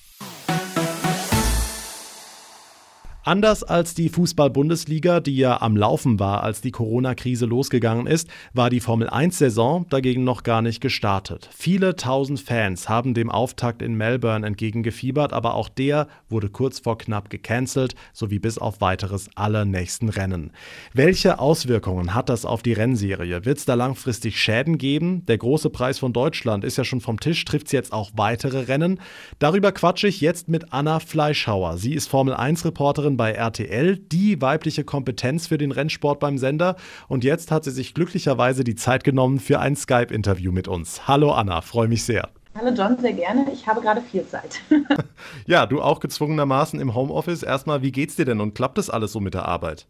Anders 3.22 3.62
als 3.62 3.92
die 3.92 4.08
Fußball-Bundesliga, 4.08 5.20
die 5.20 5.36
ja 5.36 5.60
am 5.60 5.76
Laufen 5.76 6.18
war, 6.18 6.42
als 6.42 6.62
die 6.62 6.70
Corona-Krise 6.70 7.44
losgegangen 7.44 8.06
ist, 8.06 8.28
war 8.54 8.70
die 8.70 8.80
Formel-1-Saison 8.80 9.86
dagegen 9.90 10.24
noch 10.24 10.42
gar 10.42 10.62
nicht 10.62 10.80
gestartet. 10.80 11.50
Viele 11.52 11.96
tausend 11.96 12.40
Fans 12.40 12.88
haben 12.88 13.12
dem 13.12 13.30
Auftakt 13.30 13.82
in 13.82 13.94
Melbourne 13.94 14.46
entgegengefiebert, 14.46 15.34
aber 15.34 15.54
auch 15.54 15.68
der 15.68 16.08
wurde 16.30 16.48
kurz 16.48 16.78
vor 16.80 16.96
knapp 16.96 17.28
gecancelt, 17.28 17.94
sowie 18.14 18.38
bis 18.38 18.56
auf 18.56 18.80
weiteres 18.80 19.28
alle 19.34 19.66
nächsten 19.66 20.08
Rennen. 20.08 20.52
Welche 20.94 21.40
Auswirkungen 21.40 22.14
hat 22.14 22.30
das 22.30 22.46
auf 22.46 22.62
die 22.62 22.72
Rennserie? 22.72 23.44
Wird 23.44 23.58
es 23.58 23.66
da 23.66 23.74
langfristig 23.74 24.40
Schäden 24.40 24.78
geben? 24.78 25.26
Der 25.26 25.36
große 25.36 25.68
Preis 25.68 25.98
von 25.98 26.14
Deutschland 26.14 26.64
ist 26.64 26.78
ja 26.78 26.84
schon 26.84 27.02
vom 27.02 27.20
Tisch, 27.20 27.44
trifft 27.44 27.66
es 27.66 27.72
jetzt 27.72 27.92
auch 27.92 28.12
weitere 28.14 28.60
Rennen? 28.60 28.98
Darüber 29.38 29.72
quatsche 29.72 30.08
ich 30.08 30.22
jetzt 30.22 30.48
mit 30.48 30.72
Anna 30.72 31.00
Fleischhauer. 31.00 31.76
Sie 31.76 31.92
ist 31.92 32.08
Formel-1-Reporterin 32.08 33.09
bei 33.16 33.32
RTL, 33.32 33.96
die 33.96 34.40
weibliche 34.40 34.84
Kompetenz 34.84 35.46
für 35.46 35.58
den 35.58 35.72
Rennsport 35.72 36.20
beim 36.20 36.38
Sender. 36.38 36.76
Und 37.08 37.24
jetzt 37.24 37.50
hat 37.50 37.64
sie 37.64 37.70
sich 37.70 37.94
glücklicherweise 37.94 38.64
die 38.64 38.74
Zeit 38.74 39.04
genommen 39.04 39.40
für 39.40 39.60
ein 39.60 39.76
Skype-Interview 39.76 40.52
mit 40.52 40.68
uns. 40.68 41.06
Hallo 41.08 41.32
Anna, 41.32 41.60
freue 41.60 41.88
mich 41.88 42.04
sehr. 42.04 42.28
Hallo 42.54 42.74
John, 42.74 42.98
sehr 42.98 43.12
gerne. 43.12 43.46
Ich 43.52 43.66
habe 43.66 43.80
gerade 43.80 44.00
viel 44.00 44.26
Zeit. 44.26 44.60
ja, 45.46 45.66
du 45.66 45.80
auch 45.80 46.00
gezwungenermaßen 46.00 46.80
im 46.80 46.94
Homeoffice. 46.94 47.42
Erstmal, 47.42 47.82
wie 47.82 47.92
geht's 47.92 48.16
dir 48.16 48.24
denn 48.24 48.40
und 48.40 48.54
klappt 48.54 48.76
das 48.76 48.90
alles 48.90 49.12
so 49.12 49.20
mit 49.20 49.34
der 49.34 49.46
Arbeit? 49.46 49.86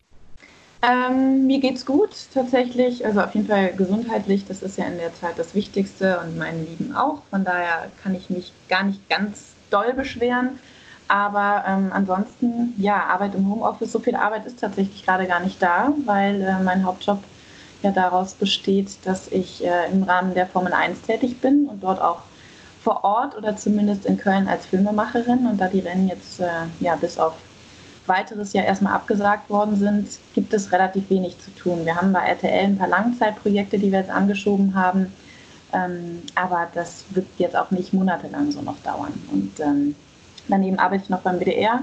Ähm, 0.83 1.47
mir 1.47 1.61
geht's 1.61 1.85
gut 1.85 2.11
tatsächlich. 2.33 3.05
Also 3.05 3.21
auf 3.21 3.35
jeden 3.35 3.47
Fall 3.47 3.73
gesundheitlich. 3.75 4.47
Das 4.47 4.63
ist 4.63 4.79
ja 4.79 4.85
in 4.85 4.99
der 4.99 5.15
Zeit 5.15 5.39
das 5.39 5.55
Wichtigste 5.55 6.21
und 6.21 6.39
meinen 6.39 6.67
Lieben 6.67 6.95
auch. 6.95 7.23
Von 7.31 7.45
daher 7.45 7.91
kann 8.03 8.15
ich 8.15 8.31
mich 8.31 8.53
gar 8.69 8.85
nicht 8.85 9.09
ganz 9.09 9.55
doll 9.71 9.93
beschweren. 9.95 10.59
Aber 11.11 11.65
ähm, 11.67 11.91
ansonsten, 11.93 12.73
ja, 12.79 13.05
Arbeit 13.07 13.35
im 13.35 13.51
Homeoffice, 13.51 13.91
so 13.91 13.99
viel 13.99 14.15
Arbeit 14.15 14.47
ist 14.47 14.61
tatsächlich 14.61 15.05
gerade 15.05 15.27
gar 15.27 15.41
nicht 15.41 15.61
da, 15.61 15.93
weil 16.05 16.41
äh, 16.41 16.63
mein 16.63 16.85
Hauptjob 16.85 17.19
ja 17.83 17.91
daraus 17.91 18.35
besteht, 18.35 19.05
dass 19.05 19.27
ich 19.27 19.65
äh, 19.65 19.91
im 19.91 20.05
Rahmen 20.05 20.35
der 20.35 20.47
Formel 20.47 20.73
1 20.73 21.03
tätig 21.03 21.41
bin 21.41 21.67
und 21.67 21.83
dort 21.83 22.01
auch 22.01 22.23
vor 22.85 23.03
Ort 23.03 23.37
oder 23.37 23.57
zumindest 23.57 24.07
in 24.07 24.19
Köln 24.19 24.47
als 24.47 24.67
Filmemacherin. 24.67 25.49
Und 25.49 25.61
da 25.61 25.67
die 25.67 25.81
Rennen 25.81 26.07
jetzt 26.07 26.39
äh, 26.39 26.47
ja 26.79 26.95
bis 26.95 27.19
auf 27.19 27.33
weiteres 28.07 28.53
ja 28.53 28.63
erstmal 28.63 28.93
abgesagt 28.93 29.51
worden 29.51 29.77
sind, 29.77 30.07
gibt 30.33 30.55
es 30.55 30.71
relativ 30.71 31.11
wenig 31.11 31.41
zu 31.41 31.53
tun. 31.57 31.85
Wir 31.87 31.97
haben 31.97 32.13
bei 32.13 32.21
RTL 32.21 32.67
ein 32.67 32.79
paar 32.79 32.87
Langzeitprojekte, 32.87 33.81
die 33.81 33.91
wir 33.91 33.99
jetzt 33.99 34.11
angeschoben 34.11 34.77
haben. 34.77 35.13
Ähm, 35.73 36.23
aber 36.37 36.69
das 36.73 37.05
wird 37.11 37.27
jetzt 37.39 37.57
auch 37.57 37.73
nicht 37.73 37.93
monatelang 37.93 38.53
so 38.53 38.63
noch 38.63 38.79
dauern. 38.85 39.13
Und 39.33 39.59
ähm, 39.59 39.97
daneben 40.51 40.79
arbeite 40.79 41.05
ich 41.05 41.11
noch 41.11 41.21
beim 41.21 41.39
BDR, 41.39 41.81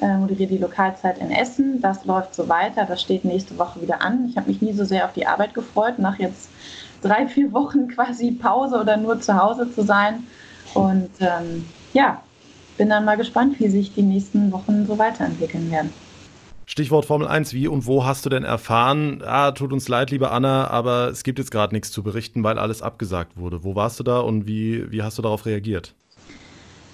äh, 0.00 0.16
moderiere 0.16 0.48
die 0.48 0.58
Lokalzeit 0.58 1.18
in 1.18 1.30
Essen. 1.30 1.80
Das 1.80 2.04
läuft 2.04 2.34
so 2.34 2.48
weiter. 2.48 2.84
Das 2.86 3.00
steht 3.00 3.24
nächste 3.24 3.58
Woche 3.58 3.80
wieder 3.80 4.02
an. 4.02 4.26
Ich 4.28 4.36
habe 4.36 4.48
mich 4.48 4.60
nie 4.60 4.72
so 4.72 4.84
sehr 4.84 5.04
auf 5.04 5.12
die 5.12 5.26
Arbeit 5.26 5.54
gefreut, 5.54 5.98
nach 5.98 6.18
jetzt 6.18 6.50
drei, 7.02 7.26
vier 7.26 7.52
Wochen 7.52 7.88
quasi 7.94 8.32
Pause 8.32 8.80
oder 8.80 8.96
nur 8.96 9.20
zu 9.20 9.36
Hause 9.36 9.72
zu 9.72 9.82
sein. 9.82 10.24
Und 10.74 11.10
ähm, 11.20 11.66
ja, 11.92 12.22
bin 12.78 12.88
dann 12.88 13.04
mal 13.04 13.16
gespannt, 13.16 13.60
wie 13.60 13.68
sich 13.68 13.94
die 13.94 14.02
nächsten 14.02 14.50
Wochen 14.52 14.86
so 14.86 14.98
weiterentwickeln 14.98 15.70
werden. 15.70 15.92
Stichwort 16.66 17.04
Formel 17.04 17.28
1, 17.28 17.52
wie 17.52 17.68
und 17.68 17.86
wo 17.86 18.04
hast 18.04 18.24
du 18.24 18.30
denn 18.30 18.44
erfahren, 18.44 19.22
ah, 19.26 19.50
tut 19.50 19.72
uns 19.72 19.88
leid, 19.88 20.10
liebe 20.10 20.30
Anna, 20.30 20.68
aber 20.68 21.08
es 21.08 21.22
gibt 21.22 21.38
jetzt 21.38 21.50
gerade 21.50 21.74
nichts 21.74 21.90
zu 21.90 22.02
berichten, 22.02 22.44
weil 22.44 22.58
alles 22.58 22.82
abgesagt 22.82 23.36
wurde. 23.36 23.62
Wo 23.62 23.74
warst 23.74 24.00
du 24.00 24.04
da 24.04 24.20
und 24.20 24.46
wie, 24.46 24.90
wie 24.90 25.02
hast 25.02 25.18
du 25.18 25.22
darauf 25.22 25.44
reagiert? 25.44 25.94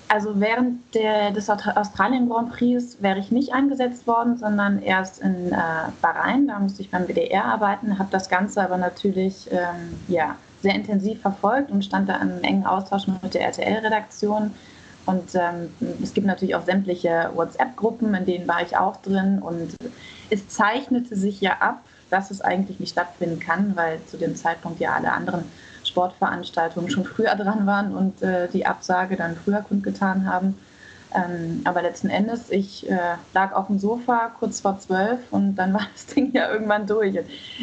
Also 0.09 0.41
während 0.41 0.95
der, 0.95 1.33
des 1.33 1.51
Australien 1.51 2.29
Grand 2.29 2.51
Prix 2.51 2.97
wäre 3.01 3.19
ich 3.19 3.31
nicht 3.31 3.53
eingesetzt 3.53 4.07
worden, 4.07 4.39
sondern 4.39 4.81
erst 4.83 5.21
in 5.21 5.53
äh, 5.53 5.57
Bahrain. 6.01 6.49
Da 6.49 6.59
musste 6.59 6.81
ich 6.83 6.91
beim 6.91 7.07
WDR 7.07 7.45
arbeiten, 7.45 7.99
habe 7.99 8.09
das 8.11 8.29
Ganze 8.29 8.63
aber 8.63 8.79
natürlich 8.79 9.51
ähm, 9.51 9.99
ja, 10.09 10.37
sehr 10.63 10.75
intensiv 10.75 11.21
verfolgt 11.21 11.71
und 11.71 11.85
stand 11.85 12.09
da 12.09 12.17
in 12.17 12.43
engen 12.43 12.67
Austausch 12.67 13.07
mit 13.23 13.35
der 13.35 13.43
RTL-Redaktion 13.43 14.55
und 15.09 15.35
ähm, 15.35 15.71
es 16.03 16.13
gibt 16.13 16.27
natürlich 16.27 16.55
auch 16.55 16.67
sämtliche 16.67 17.31
WhatsApp-Gruppen, 17.35 18.15
in 18.15 18.27
denen 18.27 18.47
war 18.47 18.61
ich 18.61 18.77
auch 18.77 18.99
drin. 18.99 19.39
Und 19.41 19.75
es 20.29 20.49
zeichnete 20.49 21.17
sich 21.17 21.41
ja 21.41 21.57
ab, 21.61 21.81
dass 22.11 22.31
es 22.31 22.43
eigentlich 22.43 22.79
nicht 22.79 22.93
stattfinden 22.93 23.41
kann, 23.41 23.75
weil 23.75 24.05
zu 24.05 24.19
dem 24.19 24.37
Zeitpunkt 24.37 24.81
ja 24.81 24.93
alle 24.93 25.11
anderen 25.11 25.45
Sportveranstaltungen 25.89 26.91
schon 26.91 27.05
früher 27.05 27.35
dran 27.35 27.67
waren 27.67 27.95
und 27.95 28.23
äh, 28.23 28.49
die 28.49 28.67
Absage 28.67 29.17
dann 29.17 29.37
früher 29.37 29.63
kundgetan 29.63 30.27
haben. 30.27 30.59
Ähm, 31.15 31.63
aber 31.65 31.83
letzten 31.83 32.11
Endes, 32.11 32.51
ich 32.51 32.89
äh, 32.89 33.17
lag 33.33 33.53
auf 33.53 33.69
dem 33.69 33.79
Sofa 33.79 34.31
kurz 34.39 34.61
vor 34.61 34.79
zwölf 34.79 35.21
und 35.31 35.57
dann 35.57 35.73
war 35.75 35.87
das 35.93 36.07
Ding 36.07 36.33
ja 36.33 36.51
irgendwann 36.51 36.87
durch. 36.87 37.19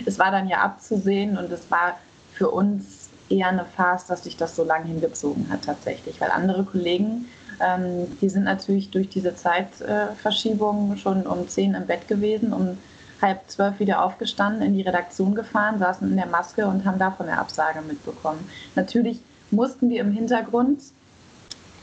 Es 0.05 0.19
war 0.19 0.31
dann 0.31 0.47
ja 0.47 0.61
abzusehen 0.61 1.37
und 1.37 1.51
es 1.51 1.69
war 1.69 1.97
für 2.33 2.49
uns 2.49 3.09
eher 3.29 3.47
eine 3.47 3.65
Farce, 3.65 4.07
dass 4.07 4.23
sich 4.23 4.37
das 4.37 4.55
so 4.55 4.63
lange 4.63 4.85
hingezogen 4.85 5.47
hat 5.49 5.63
tatsächlich, 5.63 6.19
weil 6.21 6.31
andere 6.31 6.63
Kollegen, 6.63 7.27
ähm, 7.59 8.17
die 8.19 8.29
sind 8.29 8.43
natürlich 8.43 8.91
durch 8.91 9.09
diese 9.09 9.35
Zeitverschiebung 9.35 10.93
äh, 10.93 10.97
schon 10.97 11.25
um 11.25 11.47
zehn 11.47 11.73
im 11.73 11.87
Bett 11.87 12.07
gewesen, 12.07 12.53
um 12.53 12.77
halb 13.21 13.49
zwölf 13.49 13.79
wieder 13.79 14.03
aufgestanden, 14.03 14.61
in 14.61 14.73
die 14.73 14.81
Redaktion 14.81 15.35
gefahren, 15.35 15.79
saßen 15.79 16.09
in 16.09 16.17
der 16.17 16.27
Maske 16.27 16.67
und 16.67 16.85
haben 16.85 16.99
davon 16.99 17.27
eine 17.27 17.39
Absage 17.39 17.81
mitbekommen. 17.81 18.49
Natürlich 18.75 19.19
mussten 19.51 19.89
wir 19.89 20.01
im 20.01 20.11
Hintergrund 20.11 20.81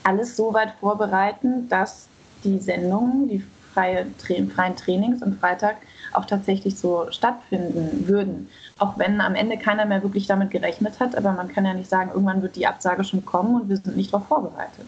alles 0.04 0.36
so 0.36 0.52
weit 0.52 0.72
vorbereiten, 0.80 1.68
dass 1.68 2.08
die 2.44 2.58
Sendungen, 2.58 3.28
die 3.28 3.44
freie, 3.72 4.06
freien 4.54 4.76
Trainings 4.76 5.22
am 5.22 5.38
Freitag 5.38 5.76
auch 6.12 6.26
tatsächlich 6.26 6.78
so 6.78 7.06
stattfinden 7.10 8.06
würden. 8.06 8.48
Auch 8.78 8.98
wenn 8.98 9.20
am 9.20 9.34
Ende 9.34 9.56
keiner 9.56 9.86
mehr 9.86 10.02
wirklich 10.02 10.26
damit 10.26 10.50
gerechnet 10.50 11.00
hat, 11.00 11.16
aber 11.16 11.32
man 11.32 11.48
kann 11.48 11.64
ja 11.64 11.72
nicht 11.72 11.88
sagen, 11.88 12.10
irgendwann 12.10 12.42
wird 12.42 12.56
die 12.56 12.66
Absage 12.66 13.04
schon 13.04 13.24
kommen 13.24 13.54
und 13.54 13.68
wir 13.68 13.76
sind 13.76 13.96
nicht 13.96 14.12
darauf 14.12 14.26
vorbereitet. 14.26 14.86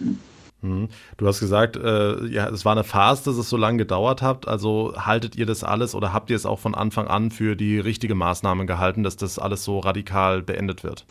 Mhm. 0.64 0.88
Du 1.18 1.26
hast 1.28 1.40
gesagt, 1.40 1.76
äh, 1.76 2.26
ja, 2.26 2.48
es 2.48 2.64
war 2.64 2.72
eine 2.72 2.84
Phase, 2.84 3.24
dass 3.26 3.36
es 3.36 3.48
so 3.48 3.56
lange 3.56 3.78
gedauert 3.78 4.22
hat. 4.22 4.48
Also 4.48 4.94
haltet 4.96 5.36
ihr 5.36 5.46
das 5.46 5.62
alles 5.62 5.94
oder 5.94 6.12
habt 6.12 6.30
ihr 6.30 6.36
es 6.36 6.46
auch 6.46 6.58
von 6.58 6.74
Anfang 6.74 7.06
an 7.06 7.30
für 7.30 7.54
die 7.54 7.78
richtige 7.78 8.14
Maßnahme 8.14 8.66
gehalten, 8.66 9.02
dass 9.02 9.16
das 9.16 9.38
alles 9.38 9.62
so 9.64 9.78
radikal 9.78 10.42
beendet 10.42 10.82
wird? 10.82 11.04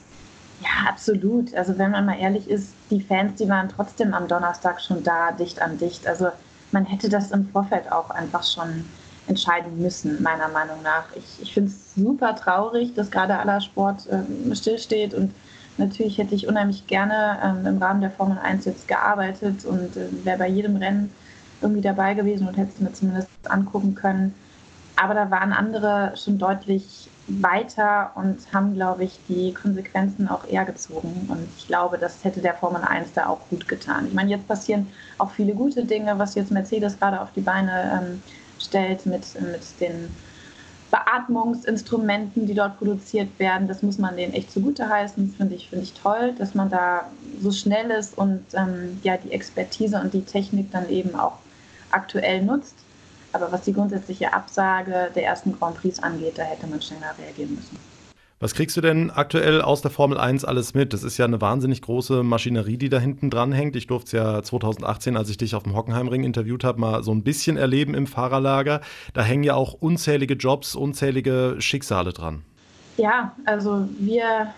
Ja, 0.61 0.89
absolut. 0.89 1.53
Also 1.53 1.77
wenn 1.77 1.91
man 1.91 2.05
mal 2.05 2.17
ehrlich 2.19 2.49
ist, 2.49 2.73
die 2.89 3.01
Fans, 3.01 3.35
die 3.35 3.47
waren 3.47 3.69
trotzdem 3.69 4.13
am 4.13 4.27
Donnerstag 4.27 4.81
schon 4.81 5.03
da, 5.03 5.31
dicht 5.31 5.61
an 5.61 5.77
dicht. 5.77 6.07
Also 6.07 6.29
man 6.71 6.85
hätte 6.85 7.09
das 7.09 7.31
im 7.31 7.47
Vorfeld 7.49 7.91
auch 7.91 8.09
einfach 8.09 8.43
schon 8.43 8.85
entscheiden 9.27 9.79
müssen, 9.79 10.21
meiner 10.21 10.49
Meinung 10.49 10.81
nach. 10.83 11.05
Ich, 11.15 11.41
ich 11.41 11.53
finde 11.53 11.69
es 11.69 11.93
super 11.95 12.35
traurig, 12.35 12.93
dass 12.95 13.11
gerade 13.11 13.37
aller 13.37 13.61
Sport 13.61 14.07
äh, 14.07 14.55
stillsteht 14.55 15.13
und 15.13 15.31
natürlich 15.77 16.17
hätte 16.17 16.35
ich 16.35 16.47
unheimlich 16.47 16.87
gerne 16.87 17.39
ähm, 17.43 17.65
im 17.65 17.77
Rahmen 17.77 18.01
der 18.01 18.11
Formel 18.11 18.37
1 18.37 18.65
jetzt 18.65 18.87
gearbeitet 18.87 19.65
und 19.65 19.95
äh, 19.97 20.07
wäre 20.23 20.37
bei 20.37 20.47
jedem 20.47 20.75
Rennen 20.77 21.11
irgendwie 21.61 21.81
dabei 21.81 22.13
gewesen 22.13 22.47
und 22.47 22.57
hätte 22.57 22.71
es 22.73 22.79
mir 22.79 22.93
zumindest 22.93 23.29
angucken 23.45 23.95
können. 23.95 24.33
Aber 24.95 25.13
da 25.13 25.31
waren 25.31 25.53
andere 25.53 26.13
schon 26.15 26.37
deutlich 26.37 27.09
weiter 27.27 28.11
und 28.15 28.37
haben, 28.53 28.73
glaube 28.73 29.05
ich, 29.05 29.19
die 29.27 29.53
Konsequenzen 29.53 30.27
auch 30.27 30.45
eher 30.45 30.65
gezogen. 30.65 31.25
Und 31.29 31.47
ich 31.57 31.67
glaube, 31.67 31.97
das 31.97 32.23
hätte 32.23 32.41
der 32.41 32.53
Formel 32.53 32.81
1 32.81 33.13
da 33.13 33.27
auch 33.27 33.39
gut 33.49 33.67
getan. 33.67 34.07
Ich 34.07 34.13
meine, 34.13 34.29
jetzt 34.29 34.47
passieren 34.47 34.87
auch 35.17 35.31
viele 35.31 35.53
gute 35.53 35.85
Dinge, 35.85 36.19
was 36.19 36.35
jetzt 36.35 36.51
Mercedes 36.51 36.99
gerade 36.99 37.21
auf 37.21 37.31
die 37.33 37.41
Beine 37.41 38.01
ähm, 38.01 38.23
stellt 38.59 39.05
mit, 39.05 39.25
mit 39.41 39.79
den 39.79 40.13
Beatmungsinstrumenten, 40.93 42.45
die 42.45 42.53
dort 42.53 42.77
produziert 42.77 43.39
werden. 43.39 43.67
Das 43.67 43.81
muss 43.81 43.97
man 43.97 44.15
denen 44.15 44.33
echt 44.33 44.51
zugute 44.51 44.87
heißen. 44.87 45.33
Finde 45.35 45.55
ich, 45.55 45.69
finde 45.69 45.85
ich 45.85 45.93
toll, 45.93 46.35
dass 46.37 46.53
man 46.53 46.69
da 46.69 47.09
so 47.41 47.51
schnell 47.51 47.89
ist 47.89 48.15
und 48.15 48.45
ähm, 48.53 48.99
ja, 49.01 49.17
die 49.17 49.31
Expertise 49.31 49.99
und 49.99 50.13
die 50.13 50.21
Technik 50.21 50.71
dann 50.71 50.87
eben 50.89 51.15
auch 51.15 51.39
aktuell 51.89 52.43
nutzt. 52.43 52.75
Aber 53.31 53.51
was 53.51 53.61
die 53.61 53.73
grundsätzliche 53.73 54.33
Absage 54.33 55.09
der 55.15 55.25
ersten 55.25 55.57
Grand 55.57 55.77
Prix 55.77 55.97
angeht, 55.97 56.37
da 56.37 56.43
hätte 56.43 56.67
man 56.67 56.79
schneller 56.79 57.15
reagieren 57.17 57.55
müssen. 57.55 57.75
Was 58.43 58.55
kriegst 58.55 58.75
du 58.75 58.81
denn 58.81 59.09
aktuell 59.09 59.61
aus 59.61 59.81
der 59.81 59.89
Formel 59.89 60.17
1 60.17 60.43
alles 60.43 60.73
mit? 60.73 60.91
Das 60.91 61.03
ist 61.03 61.17
ja 61.17 61.23
eine 61.23 61.39
wahnsinnig 61.39 61.81
große 61.81 62.23
Maschinerie, 62.23 62.75
die 62.75 62.89
da 62.89 62.99
hinten 62.99 63.29
dran 63.29 63.53
hängt. 63.53 63.77
Ich 63.77 63.87
durfte 63.87 64.05
es 64.07 64.11
ja 64.21 64.43
2018, 64.43 65.15
als 65.15 65.29
ich 65.29 65.37
dich 65.37 65.55
auf 65.55 65.63
dem 65.63 65.77
Hockenheimring 65.77 66.25
interviewt 66.25 66.65
habe, 66.65 66.77
mal 66.77 67.03
so 67.03 67.13
ein 67.13 67.23
bisschen 67.23 67.55
erleben 67.55 67.93
im 67.93 68.05
Fahrerlager. 68.05 68.81
Da 69.13 69.21
hängen 69.21 69.43
ja 69.43 69.55
auch 69.55 69.75
unzählige 69.79 70.33
Jobs, 70.33 70.75
unzählige 70.75 71.55
Schicksale 71.59 72.11
dran. 72.11 72.43
Ja, 72.97 73.31
also 73.45 73.87
wir 73.97 74.53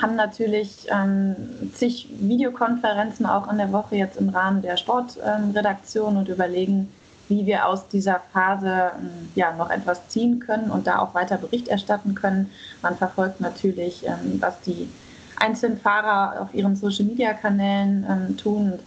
haben 0.00 0.14
natürlich 0.14 0.86
ähm, 0.88 1.34
zig 1.74 2.06
Videokonferenzen 2.20 3.26
auch 3.26 3.50
in 3.50 3.58
der 3.58 3.72
Woche 3.72 3.96
jetzt 3.96 4.16
im 4.16 4.28
Rahmen 4.28 4.62
der 4.62 4.76
Sportredaktion 4.76 6.12
ähm, 6.12 6.18
und 6.18 6.28
überlegen, 6.28 6.88
wie 7.32 7.46
wir 7.46 7.66
aus 7.66 7.88
dieser 7.88 8.20
Phase 8.32 8.92
ähm, 8.98 9.30
ja, 9.34 9.52
noch 9.54 9.70
etwas 9.70 10.08
ziehen 10.08 10.38
können 10.38 10.70
und 10.70 10.86
da 10.86 10.98
auch 10.98 11.14
weiter 11.14 11.38
Bericht 11.38 11.68
erstatten 11.68 12.14
können. 12.14 12.50
Man 12.82 12.96
verfolgt 12.96 13.40
natürlich, 13.40 14.06
ähm, 14.06 14.36
was 14.40 14.60
die 14.60 14.88
einzelnen 15.36 15.78
Fahrer 15.78 16.42
auf 16.42 16.54
ihren 16.54 16.76
Social-Media-Kanälen 16.76 18.06
ähm, 18.08 18.36
tun. 18.36 18.78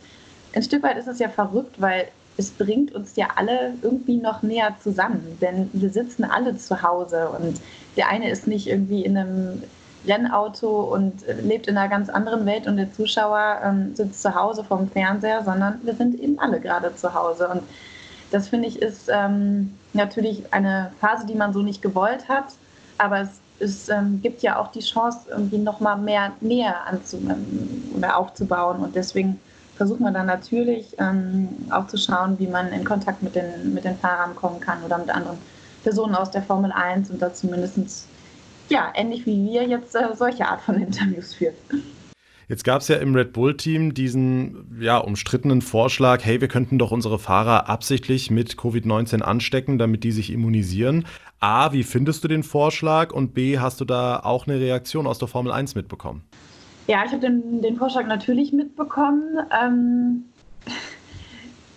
ein 0.53 0.63
Stück 0.63 0.83
weit 0.83 0.97
ist 0.97 1.07
es 1.07 1.19
ja 1.19 1.27
verrückt, 1.27 1.81
weil 1.81 2.07
es 2.37 2.51
bringt 2.51 2.93
uns 2.93 3.15
ja 3.15 3.27
alle 3.35 3.73
irgendwie 3.81 4.17
noch 4.17 4.43
näher 4.43 4.75
zusammen, 4.83 5.37
denn 5.41 5.69
wir 5.73 5.89
sitzen 5.89 6.23
alle 6.23 6.55
zu 6.57 6.81
Hause 6.83 7.29
und 7.29 7.61
der 7.97 8.09
eine 8.09 8.29
ist 8.29 8.45
nicht 8.45 8.67
irgendwie 8.67 9.05
in 9.05 9.17
einem 9.17 9.63
Rennauto 10.05 10.81
und 10.81 11.23
lebt 11.41 11.67
in 11.67 11.77
einer 11.77 11.89
ganz 11.89 12.09
anderen 12.09 12.45
Welt 12.45 12.67
und 12.67 12.77
der 12.77 12.93
Zuschauer 12.93 13.61
ähm, 13.63 13.95
sitzt 13.95 14.21
zu 14.21 14.35
Hause 14.35 14.63
vorm 14.63 14.89
Fernseher, 14.89 15.43
sondern 15.43 15.79
wir 15.83 15.95
sind 15.95 16.19
eben 16.19 16.37
alle 16.39 16.59
gerade 16.59 16.95
zu 16.95 17.13
Hause 17.13 17.47
und 17.47 17.63
das 18.31 18.49
finde 18.49 18.67
ich 18.67 18.81
ist 18.81 19.09
ähm, 19.11 19.73
natürlich 19.93 20.53
eine 20.53 20.91
Phase, 20.99 21.25
die 21.25 21.35
man 21.35 21.53
so 21.53 21.61
nicht 21.61 21.81
gewollt 21.81 22.27
hat, 22.27 22.45
aber 22.97 23.21
es, 23.21 23.39
es 23.59 23.89
ähm, 23.89 24.21
gibt 24.21 24.41
ja 24.41 24.57
auch 24.57 24.71
die 24.71 24.81
Chance, 24.81 25.27
irgendwie 25.29 25.57
nochmal 25.57 25.97
mehr 25.97 26.31
Nähe 26.41 26.73
oder 27.95 28.17
aufzubauen 28.17 28.79
und 28.79 28.95
deswegen 28.95 29.39
versucht 29.75 29.99
man 29.99 30.13
dann 30.13 30.25
natürlich 30.25 30.95
ähm, 30.99 31.49
auch 31.69 31.87
zu 31.87 31.97
schauen, 31.97 32.39
wie 32.39 32.47
man 32.47 32.71
in 32.71 32.83
Kontakt 32.83 33.21
mit 33.21 33.35
den, 33.35 33.73
mit 33.73 33.83
den 33.83 33.97
Fahrern 33.97 34.35
kommen 34.35 34.59
kann 34.59 34.83
oder 34.83 34.97
mit 34.97 35.09
anderen 35.09 35.37
Personen 35.83 36.15
aus 36.15 36.31
der 36.31 36.41
Formel 36.41 36.71
1 36.71 37.09
und 37.11 37.21
dazu 37.21 37.47
mindestens, 37.47 38.07
ja, 38.69 38.91
ähnlich 38.95 39.25
wie 39.25 39.45
wir 39.45 39.63
jetzt 39.63 39.95
äh, 39.95 40.15
solche 40.15 40.47
Art 40.47 40.61
von 40.61 40.75
Interviews 40.81 41.33
führt. 41.33 41.55
Jetzt 42.47 42.63
gab 42.63 42.81
es 42.81 42.87
ja 42.87 42.97
im 42.97 43.15
Red 43.15 43.33
Bull-Team 43.33 43.93
diesen 43.93 44.77
ja, 44.79 44.97
umstrittenen 44.97 45.61
Vorschlag, 45.61 46.23
hey, 46.23 46.41
wir 46.41 46.47
könnten 46.47 46.77
doch 46.77 46.91
unsere 46.91 47.17
Fahrer 47.17 47.67
absichtlich 47.69 48.29
mit 48.29 48.53
Covid-19 48.55 49.21
anstecken, 49.21 49.77
damit 49.77 50.03
die 50.03 50.11
sich 50.11 50.31
immunisieren. 50.31 51.05
A, 51.39 51.71
wie 51.73 51.83
findest 51.83 52.23
du 52.23 52.27
den 52.27 52.43
Vorschlag? 52.43 53.11
Und 53.11 53.33
B, 53.33 53.59
hast 53.59 53.81
du 53.81 53.85
da 53.85 54.19
auch 54.19 54.47
eine 54.47 54.59
Reaktion 54.59 55.07
aus 55.07 55.17
der 55.17 55.27
Formel 55.27 55.51
1 55.51 55.75
mitbekommen? 55.75 56.23
Ja, 56.87 57.03
ich 57.03 57.11
habe 57.11 57.21
den, 57.21 57.61
den 57.61 57.77
Vorschlag 57.77 58.05
natürlich 58.05 58.53
mitbekommen. 58.53 59.39
Ähm, 59.63 60.25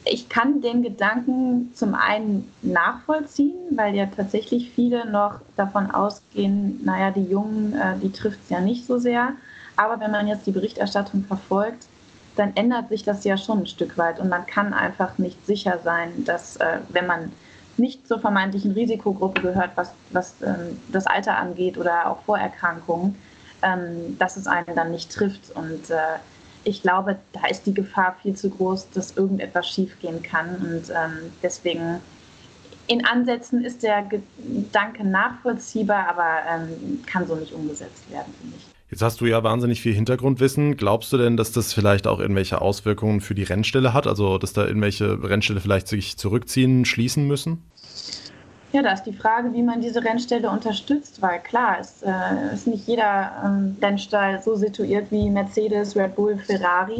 ich 0.04 0.28
kann 0.28 0.60
den 0.60 0.82
Gedanken 0.82 1.70
zum 1.74 1.94
einen 1.94 2.50
nachvollziehen, 2.62 3.56
weil 3.74 3.94
ja 3.94 4.06
tatsächlich 4.06 4.70
viele 4.74 5.10
noch 5.10 5.40
davon 5.56 5.90
ausgehen, 5.90 6.80
naja, 6.84 7.10
die 7.10 7.24
Jungen, 7.24 7.72
äh, 7.72 7.98
die 8.02 8.12
trifft 8.12 8.38
es 8.44 8.50
ja 8.50 8.60
nicht 8.60 8.86
so 8.86 8.98
sehr. 8.98 9.32
Aber 9.78 10.00
wenn 10.00 10.10
man 10.10 10.26
jetzt 10.26 10.44
die 10.44 10.50
Berichterstattung 10.50 11.24
verfolgt, 11.24 11.86
dann 12.34 12.54
ändert 12.56 12.88
sich 12.88 13.04
das 13.04 13.22
ja 13.22 13.36
schon 13.36 13.60
ein 13.60 13.66
Stück 13.66 13.96
weit 13.96 14.18
und 14.18 14.28
man 14.28 14.44
kann 14.44 14.74
einfach 14.74 15.18
nicht 15.18 15.46
sicher 15.46 15.78
sein, 15.84 16.24
dass 16.24 16.56
äh, 16.56 16.80
wenn 16.88 17.06
man 17.06 17.32
nicht 17.76 18.08
zur 18.08 18.18
vermeintlichen 18.18 18.72
Risikogruppe 18.72 19.40
gehört, 19.40 19.70
was, 19.76 19.92
was 20.10 20.34
ähm, 20.42 20.80
das 20.90 21.06
Alter 21.06 21.36
angeht 21.36 21.78
oder 21.78 22.10
auch 22.10 22.20
Vorerkrankungen, 22.22 23.14
ähm, 23.62 24.18
dass 24.18 24.36
es 24.36 24.48
einen 24.48 24.74
dann 24.74 24.90
nicht 24.90 25.12
trifft. 25.12 25.52
Und 25.54 25.90
äh, 25.90 26.18
ich 26.64 26.82
glaube, 26.82 27.16
da 27.32 27.46
ist 27.48 27.64
die 27.66 27.74
Gefahr 27.74 28.16
viel 28.20 28.34
zu 28.34 28.50
groß, 28.50 28.90
dass 28.90 29.16
irgendetwas 29.16 29.68
schiefgehen 29.68 30.24
kann. 30.24 30.56
Und 30.56 30.90
ähm, 30.90 31.32
deswegen 31.40 32.00
in 32.88 33.06
Ansätzen 33.06 33.64
ist 33.64 33.84
der 33.84 34.02
Gedanke 34.02 35.06
nachvollziehbar, 35.06 36.08
aber 36.08 36.38
ähm, 36.50 37.04
kann 37.06 37.28
so 37.28 37.36
nicht 37.36 37.52
umgesetzt 37.52 38.10
werden, 38.10 38.34
finde 38.40 38.56
ich. 38.56 38.77
Jetzt 38.90 39.02
hast 39.02 39.20
du 39.20 39.26
ja 39.26 39.42
wahnsinnig 39.44 39.82
viel 39.82 39.92
Hintergrundwissen. 39.92 40.78
Glaubst 40.78 41.12
du 41.12 41.18
denn, 41.18 41.36
dass 41.36 41.52
das 41.52 41.74
vielleicht 41.74 42.06
auch 42.06 42.20
irgendwelche 42.20 42.62
Auswirkungen 42.62 43.20
für 43.20 43.34
die 43.34 43.42
Rennstelle 43.42 43.92
hat? 43.92 44.06
Also, 44.06 44.38
dass 44.38 44.54
da 44.54 44.64
irgendwelche 44.64 45.22
Rennstelle 45.22 45.60
vielleicht 45.60 45.88
sich 45.88 46.16
zurückziehen, 46.16 46.86
schließen 46.86 47.26
müssen? 47.26 47.62
Ja, 48.72 48.82
da 48.82 48.92
ist 48.92 49.04
die 49.04 49.12
Frage, 49.12 49.52
wie 49.52 49.62
man 49.62 49.80
diese 49.80 50.02
Rennstelle 50.02 50.50
unterstützt, 50.50 51.20
weil 51.20 51.40
klar, 51.40 51.78
es 51.80 52.02
äh, 52.02 52.54
ist 52.54 52.66
nicht 52.66 52.86
jeder 52.86 53.32
ähm, 53.44 53.76
Rennstall 53.80 54.42
so 54.42 54.56
situiert 54.56 55.10
wie 55.10 55.30
Mercedes, 55.30 55.96
Red 55.96 56.14
Bull, 56.16 56.38
Ferrari, 56.38 56.98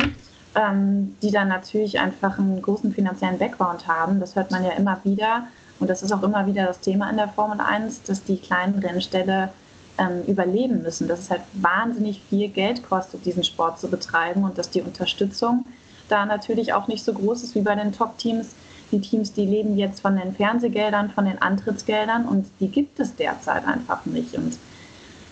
ähm, 0.55 1.15
die 1.23 1.31
dann 1.31 1.49
natürlich 1.49 1.99
einfach 1.99 2.39
einen 2.39 2.61
großen 2.63 2.93
finanziellen 2.93 3.39
Background 3.39 3.87
haben. 3.87 4.19
Das 4.19 4.35
hört 4.35 4.51
man 4.51 4.65
ja 4.65 4.73
immer 4.73 4.99
wieder 5.05 5.47
und 5.79 5.89
das 5.89 6.03
ist 6.03 6.13
auch 6.13 6.23
immer 6.23 6.47
wieder 6.47 6.67
das 6.67 6.81
Thema 6.81 7.11
in 7.11 7.17
der 7.19 7.29
Formel 7.29 7.61
1, 7.61 8.03
dass 8.03 8.25
die 8.25 8.39
kleinen 8.39 8.79
Rennställe 8.79 9.51
ähm, 9.99 10.23
überleben 10.27 10.83
müssen, 10.83 11.09
dass 11.09 11.21
es 11.21 11.31
halt 11.31 11.43
wahnsinnig 11.55 12.23
viel 12.29 12.49
Geld 12.49 12.89
kostet, 12.89 13.25
diesen 13.25 13.45
Sport 13.45 13.79
zu 13.79 13.89
betreiben 13.89 14.45
und 14.45 14.57
dass 14.57 14.71
die 14.71 14.83
Unterstützung 14.83 15.65
da 16.09 16.25
natürlich 16.25 16.73
auch 16.73 16.89
nicht 16.89 17.05
so 17.05 17.13
groß 17.13 17.43
ist 17.43 17.55
wie 17.55 17.61
bei 17.61 17.75
den 17.75 17.93
Top-Teams. 17.93 18.55
Die 18.91 19.01
Teams, 19.01 19.33
die 19.33 19.45
leben 19.45 19.77
jetzt 19.77 20.01
von 20.01 20.17
den 20.17 20.35
Fernsehgeldern, 20.35 21.11
von 21.11 21.27
den 21.27 21.41
Antrittsgeldern 21.43 22.25
und 22.25 22.47
die 22.61 22.69
gibt 22.69 22.99
es 23.01 23.15
derzeit 23.15 23.67
einfach 23.67 24.07
nicht. 24.07 24.35
Und 24.35 24.59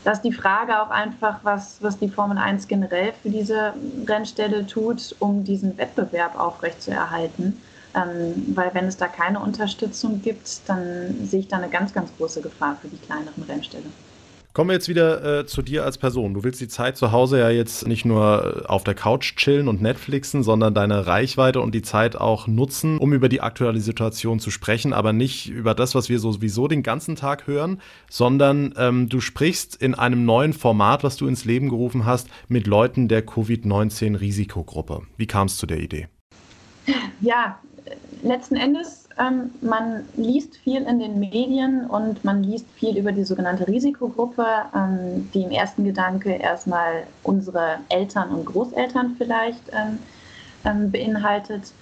da 0.04 0.12
ist 0.12 0.22
die 0.22 0.32
Frage 0.32 0.82
auch 0.82 0.90
einfach, 0.90 1.40
was, 1.42 1.78
was 1.80 1.98
die 1.98 2.08
Formel 2.08 2.36
1 2.36 2.68
generell 2.68 3.12
für 3.22 3.30
diese 3.30 3.72
Rennstelle 4.06 4.66
tut, 4.66 5.16
um 5.20 5.42
diesen 5.42 5.78
Wettbewerb 5.78 6.38
aufrechtzuerhalten. 6.38 7.60
Ähm, 7.94 8.52
weil 8.54 8.74
wenn 8.74 8.84
es 8.84 8.98
da 8.98 9.08
keine 9.08 9.40
Unterstützung 9.40 10.20
gibt, 10.20 10.68
dann 10.68 11.16
sehe 11.24 11.40
ich 11.40 11.48
da 11.48 11.56
eine 11.56 11.70
ganz, 11.70 11.94
ganz 11.94 12.10
große 12.18 12.42
Gefahr 12.42 12.76
für 12.80 12.88
die 12.88 12.98
kleineren 12.98 13.42
Rennställe. 13.48 13.86
Kommen 14.56 14.70
wir 14.70 14.74
jetzt 14.74 14.88
wieder 14.88 15.40
äh, 15.40 15.44
zu 15.44 15.60
dir 15.60 15.84
als 15.84 15.98
Person. 15.98 16.32
Du 16.32 16.42
willst 16.42 16.62
die 16.62 16.68
Zeit 16.68 16.96
zu 16.96 17.12
Hause 17.12 17.38
ja 17.40 17.50
jetzt 17.50 17.86
nicht 17.86 18.06
nur 18.06 18.62
äh, 18.64 18.66
auf 18.68 18.84
der 18.84 18.94
Couch 18.94 19.36
chillen 19.36 19.68
und 19.68 19.82
Netflixen, 19.82 20.42
sondern 20.42 20.72
deine 20.72 21.06
Reichweite 21.06 21.60
und 21.60 21.74
die 21.74 21.82
Zeit 21.82 22.16
auch 22.16 22.46
nutzen, 22.46 22.96
um 22.96 23.12
über 23.12 23.28
die 23.28 23.42
aktuelle 23.42 23.80
Situation 23.80 24.40
zu 24.40 24.50
sprechen, 24.50 24.94
aber 24.94 25.12
nicht 25.12 25.50
über 25.50 25.74
das, 25.74 25.94
was 25.94 26.08
wir 26.08 26.18
sowieso 26.18 26.68
den 26.68 26.82
ganzen 26.82 27.16
Tag 27.16 27.46
hören, 27.46 27.82
sondern 28.08 28.72
ähm, 28.78 29.10
du 29.10 29.20
sprichst 29.20 29.76
in 29.76 29.94
einem 29.94 30.24
neuen 30.24 30.54
Format, 30.54 31.04
was 31.04 31.18
du 31.18 31.26
ins 31.26 31.44
Leben 31.44 31.68
gerufen 31.68 32.06
hast, 32.06 32.28
mit 32.48 32.66
Leuten 32.66 33.08
der 33.08 33.20
Covid-19-Risikogruppe. 33.26 35.02
Wie 35.18 35.26
kam 35.26 35.48
es 35.48 35.58
zu 35.58 35.66
der 35.66 35.80
Idee? 35.80 36.08
Ja, 37.20 37.60
letzten 38.22 38.56
Endes 38.56 39.05
ähm, 39.18 39.50
man 39.62 40.04
liest 40.16 40.56
viel 40.56 40.82
in 40.82 40.98
den 40.98 41.18
Medien 41.18 41.86
und 41.86 42.22
man 42.24 42.42
liest 42.42 42.66
viel 42.74 42.98
über 42.98 43.12
die 43.12 43.24
sogenannte 43.24 43.66
Risikogruppe, 43.66 44.46
ähm, 44.74 45.30
die 45.32 45.42
im 45.42 45.50
ersten 45.50 45.84
Gedanke 45.84 46.32
erstmal 46.34 47.04
unsere 47.22 47.78
Eltern 47.88 48.30
und 48.30 48.44
Großeltern 48.44 49.14
vielleicht 49.16 49.62
ähm, 49.72 49.98
ähm, 50.64 50.90
beinhaltet. 50.90 51.72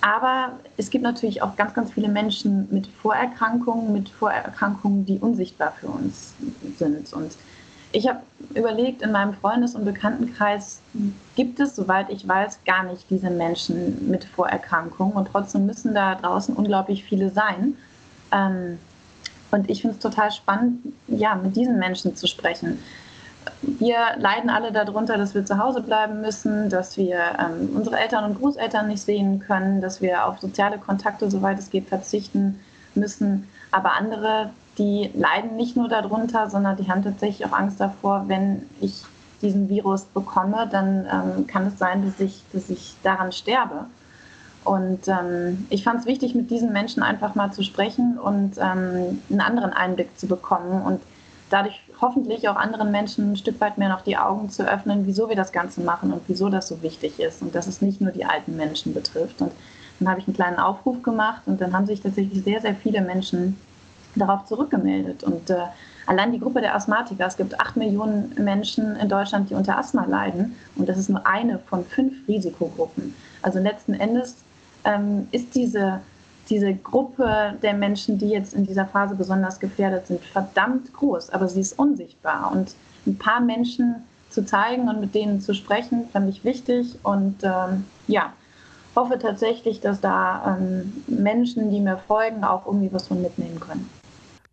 Aber 0.00 0.52
es 0.76 0.90
gibt 0.90 1.02
natürlich 1.02 1.42
auch 1.42 1.56
ganz, 1.56 1.74
ganz 1.74 1.92
viele 1.92 2.08
Menschen 2.08 2.68
mit 2.70 2.86
Vorerkrankungen, 2.86 3.92
mit 3.92 4.08
Vorerkrankungen, 4.08 5.04
die 5.04 5.18
unsichtbar 5.18 5.72
für 5.78 5.88
uns 5.88 6.34
sind. 6.78 7.12
Und 7.12 7.32
ich 7.92 8.08
habe 8.08 8.20
überlegt, 8.54 9.02
in 9.02 9.12
meinem 9.12 9.34
Freundes- 9.34 9.74
und 9.74 9.84
Bekanntenkreis 9.84 10.80
gibt 11.34 11.58
es, 11.60 11.74
soweit 11.74 12.10
ich 12.10 12.26
weiß, 12.26 12.60
gar 12.64 12.84
nicht 12.84 13.04
diese 13.10 13.30
Menschen 13.30 14.08
mit 14.10 14.24
Vorerkrankungen 14.24 15.14
und 15.14 15.28
trotzdem 15.30 15.66
müssen 15.66 15.94
da 15.94 16.14
draußen 16.14 16.54
unglaublich 16.54 17.04
viele 17.04 17.30
sein. 17.30 17.76
Ähm, 18.32 18.78
und 19.50 19.68
ich 19.68 19.80
finde 19.80 19.96
es 19.96 20.02
total 20.02 20.30
spannend, 20.30 20.92
ja, 21.08 21.34
mit 21.34 21.56
diesen 21.56 21.78
Menschen 21.78 22.14
zu 22.14 22.28
sprechen. 22.28 22.78
Wir 23.62 23.96
leiden 24.16 24.50
alle 24.50 24.70
darunter, 24.70 25.16
dass 25.16 25.34
wir 25.34 25.44
zu 25.44 25.58
Hause 25.58 25.80
bleiben 25.80 26.20
müssen, 26.20 26.68
dass 26.68 26.96
wir 26.96 27.18
ähm, 27.38 27.70
unsere 27.74 27.98
Eltern 27.98 28.24
und 28.24 28.38
Großeltern 28.38 28.86
nicht 28.86 29.02
sehen 29.02 29.40
können, 29.40 29.80
dass 29.80 30.00
wir 30.00 30.26
auf 30.26 30.38
soziale 30.38 30.78
Kontakte, 30.78 31.28
soweit 31.30 31.58
es 31.58 31.70
geht, 31.70 31.88
verzichten 31.88 32.60
müssen. 32.94 33.48
Aber 33.72 33.94
andere 33.94 34.50
die 34.80 35.10
leiden 35.14 35.56
nicht 35.56 35.76
nur 35.76 35.88
darunter, 35.88 36.48
sondern 36.48 36.76
die 36.76 36.90
haben 36.90 37.04
tatsächlich 37.04 37.46
auch 37.46 37.52
Angst 37.52 37.78
davor, 37.78 38.24
wenn 38.28 38.62
ich 38.80 39.02
diesen 39.42 39.68
Virus 39.68 40.04
bekomme, 40.04 40.68
dann 40.70 41.06
ähm, 41.06 41.46
kann 41.46 41.66
es 41.66 41.78
sein, 41.78 42.04
dass 42.04 42.18
ich, 42.18 42.42
dass 42.52 42.70
ich 42.70 42.94
daran 43.02 43.30
sterbe. 43.30 43.86
Und 44.64 45.06
ähm, 45.06 45.66
ich 45.70 45.84
fand 45.84 46.00
es 46.00 46.06
wichtig, 46.06 46.34
mit 46.34 46.50
diesen 46.50 46.72
Menschen 46.72 47.02
einfach 47.02 47.34
mal 47.34 47.52
zu 47.52 47.62
sprechen 47.62 48.18
und 48.18 48.56
ähm, 48.58 49.20
einen 49.30 49.40
anderen 49.40 49.72
Einblick 49.72 50.18
zu 50.18 50.26
bekommen 50.26 50.82
und 50.82 51.00
dadurch 51.50 51.80
hoffentlich 52.00 52.48
auch 52.48 52.56
anderen 52.56 52.90
Menschen 52.90 53.32
ein 53.32 53.36
Stück 53.36 53.60
weit 53.60 53.76
mehr 53.76 53.88
noch 53.90 54.02
die 54.02 54.16
Augen 54.16 54.48
zu 54.48 54.66
öffnen, 54.66 55.06
wieso 55.06 55.28
wir 55.28 55.36
das 55.36 55.52
Ganze 55.52 55.82
machen 55.82 56.12
und 56.12 56.22
wieso 56.26 56.48
das 56.48 56.68
so 56.68 56.82
wichtig 56.82 57.20
ist 57.20 57.42
und 57.42 57.54
dass 57.54 57.66
es 57.66 57.82
nicht 57.82 58.00
nur 58.00 58.12
die 58.12 58.24
alten 58.24 58.56
Menschen 58.56 58.94
betrifft. 58.94 59.40
Und 59.42 59.52
dann 59.98 60.08
habe 60.08 60.20
ich 60.20 60.26
einen 60.26 60.36
kleinen 60.36 60.58
Aufruf 60.58 61.02
gemacht 61.02 61.42
und 61.46 61.60
dann 61.60 61.74
haben 61.74 61.86
sich 61.86 62.00
tatsächlich 62.00 62.42
sehr, 62.44 62.60
sehr 62.60 62.74
viele 62.74 63.02
Menschen 63.02 63.58
darauf 64.14 64.44
zurückgemeldet. 64.46 65.24
Und 65.24 65.50
äh, 65.50 65.56
allein 66.06 66.32
die 66.32 66.40
Gruppe 66.40 66.60
der 66.60 66.74
Asthmatiker, 66.74 67.26
es 67.26 67.36
gibt 67.36 67.58
acht 67.60 67.76
Millionen 67.76 68.32
Menschen 68.38 68.96
in 68.96 69.08
Deutschland, 69.08 69.50
die 69.50 69.54
unter 69.54 69.78
Asthma 69.78 70.04
leiden. 70.04 70.56
Und 70.76 70.88
das 70.88 70.98
ist 70.98 71.08
nur 71.08 71.26
eine 71.26 71.58
von 71.58 71.84
fünf 71.84 72.26
Risikogruppen. 72.26 73.14
Also 73.42 73.58
letzten 73.58 73.94
Endes 73.94 74.36
ähm, 74.84 75.28
ist 75.30 75.54
diese, 75.54 76.00
diese 76.48 76.74
Gruppe 76.74 77.54
der 77.62 77.74
Menschen, 77.74 78.18
die 78.18 78.30
jetzt 78.30 78.54
in 78.54 78.66
dieser 78.66 78.86
Phase 78.86 79.14
besonders 79.14 79.60
gefährdet 79.60 80.06
sind, 80.06 80.24
verdammt 80.24 80.92
groß. 80.92 81.30
Aber 81.30 81.48
sie 81.48 81.60
ist 81.60 81.78
unsichtbar. 81.78 82.50
Und 82.52 82.74
ein 83.06 83.16
paar 83.16 83.40
Menschen 83.40 83.96
zu 84.30 84.44
zeigen 84.44 84.88
und 84.88 85.00
mit 85.00 85.14
denen 85.14 85.40
zu 85.40 85.54
sprechen, 85.54 86.08
fand 86.12 86.28
ich 86.28 86.44
wichtig. 86.44 86.98
Und 87.02 87.42
ähm, 87.42 87.84
ja, 88.06 88.32
hoffe 88.96 89.18
tatsächlich, 89.18 89.80
dass 89.80 90.00
da 90.00 90.56
ähm, 90.58 91.04
Menschen, 91.06 91.70
die 91.70 91.80
mir 91.80 91.96
folgen, 91.96 92.44
auch 92.44 92.66
irgendwie 92.66 92.92
was 92.92 93.08
von 93.08 93.22
mitnehmen 93.22 93.60
können. 93.60 93.88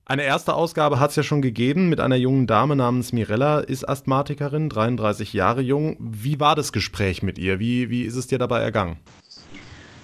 Eine 0.10 0.24
erste 0.24 0.54
Ausgabe 0.54 1.02
hat 1.02 1.10
es 1.10 1.18
ja 1.18 1.24
schon 1.24 1.42
gegeben 1.42 1.90
mit 1.90 2.00
einer 2.00 2.16
jungen 2.16 2.48
Dame 2.48 2.78
namens 2.78 3.12
Mirella, 3.12 3.60
ist 3.60 3.90
Asthmatikerin, 3.90 4.70
33 4.70 5.34
Jahre 5.34 5.60
jung. 5.60 5.98
Wie 6.00 6.40
war 6.40 6.56
das 6.56 6.72
Gespräch 6.72 7.24
mit 7.24 7.38
ihr? 7.38 7.60
Wie, 7.60 7.90
wie 7.90 8.04
ist 8.04 8.16
es 8.16 8.26
dir 8.26 8.40
dabei 8.40 8.62
ergangen? 8.62 8.96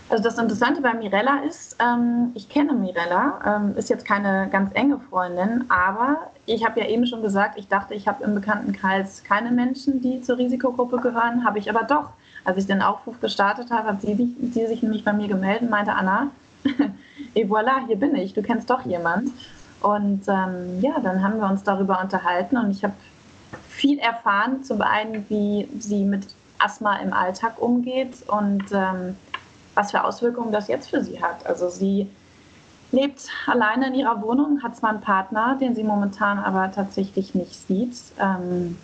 Also 0.10 0.26
das 0.26 0.38
Interessante 0.38 0.82
bei 0.82 0.94
Mirella 0.94 1.44
ist, 1.48 1.78
ähm, 1.80 2.32
ich 2.34 2.50
kenne 2.50 2.74
Mirella, 2.74 3.40
ähm, 3.46 3.78
ist 3.78 3.90
jetzt 3.90 4.04
keine 4.04 4.50
ganz 4.52 4.72
enge 4.74 5.00
Freundin, 5.10 5.64
aber 5.70 6.18
ich 6.48 6.66
habe 6.66 6.82
ja 6.82 6.88
eben 6.88 7.08
schon 7.08 7.22
gesagt, 7.22 7.58
ich 7.58 7.70
dachte, 7.70 7.94
ich 7.94 8.06
habe 8.06 8.26
im 8.26 8.36
Bekanntenkreis 8.36 9.24
keine 9.24 9.52
Menschen, 9.52 10.02
die 10.02 10.22
zur 10.22 10.38
Risikogruppe 10.38 10.98
gehören, 10.98 11.46
habe 11.46 11.60
ich 11.60 11.70
aber 11.70 11.86
doch. 11.86 12.10
Als 12.44 12.58
ich 12.58 12.68
den 12.68 12.82
Aufruf 12.82 13.22
gestartet 13.22 13.72
habe, 13.72 13.88
hat 13.88 14.02
sie, 14.02 14.36
sie 14.52 14.68
sich 14.68 14.84
nämlich 14.84 15.06
bei 15.06 15.14
mir 15.14 15.30
gemeldet 15.30 15.70
meinte, 15.70 15.94
Anna, 15.94 16.30
et 17.36 17.50
voilà, 17.50 17.88
hier 17.88 17.96
bin 17.96 18.14
ich, 18.16 18.34
du 18.34 18.42
kennst 18.42 18.70
doch 18.70 18.86
jemand. 18.86 19.30
Und 19.84 20.24
ähm, 20.28 20.80
ja, 20.82 21.00
dann 21.02 21.22
haben 21.22 21.40
wir 21.40 21.48
uns 21.48 21.64
darüber 21.64 22.02
unterhalten 22.02 22.58
und 22.58 22.72
ich 22.72 22.84
habe 22.84 22.94
viel 23.68 24.00
erfahren, 24.00 24.64
zum 24.64 24.82
einen, 24.82 25.26
wie 25.30 25.68
sie 25.80 26.06
mit 26.06 26.26
Asthma 26.58 26.98
im 26.98 27.12
Alltag 27.12 27.62
umgeht 27.62 28.24
und 28.28 28.64
ähm, 28.72 29.18
was 29.76 29.92
für 29.92 30.04
Auswirkungen 30.04 30.54
das 30.54 30.70
jetzt 30.70 30.90
für 30.90 31.04
sie 31.04 31.22
hat. 31.22 31.46
Also 31.46 31.68
sie 31.68 32.10
lebt 32.94 33.28
alleine 33.46 33.88
in 33.88 33.96
ihrer 33.96 34.22
Wohnung, 34.22 34.64
hat 34.64 34.78
zwar 34.78 34.92
einen 34.92 35.02
Partner, 35.02 35.58
den 35.60 35.76
sie 35.76 35.84
momentan 35.84 36.40
aber 36.40 36.72
tatsächlich 36.72 37.36
nicht 37.36 37.68
sieht, 37.68 37.98
ähm, 38.20 38.78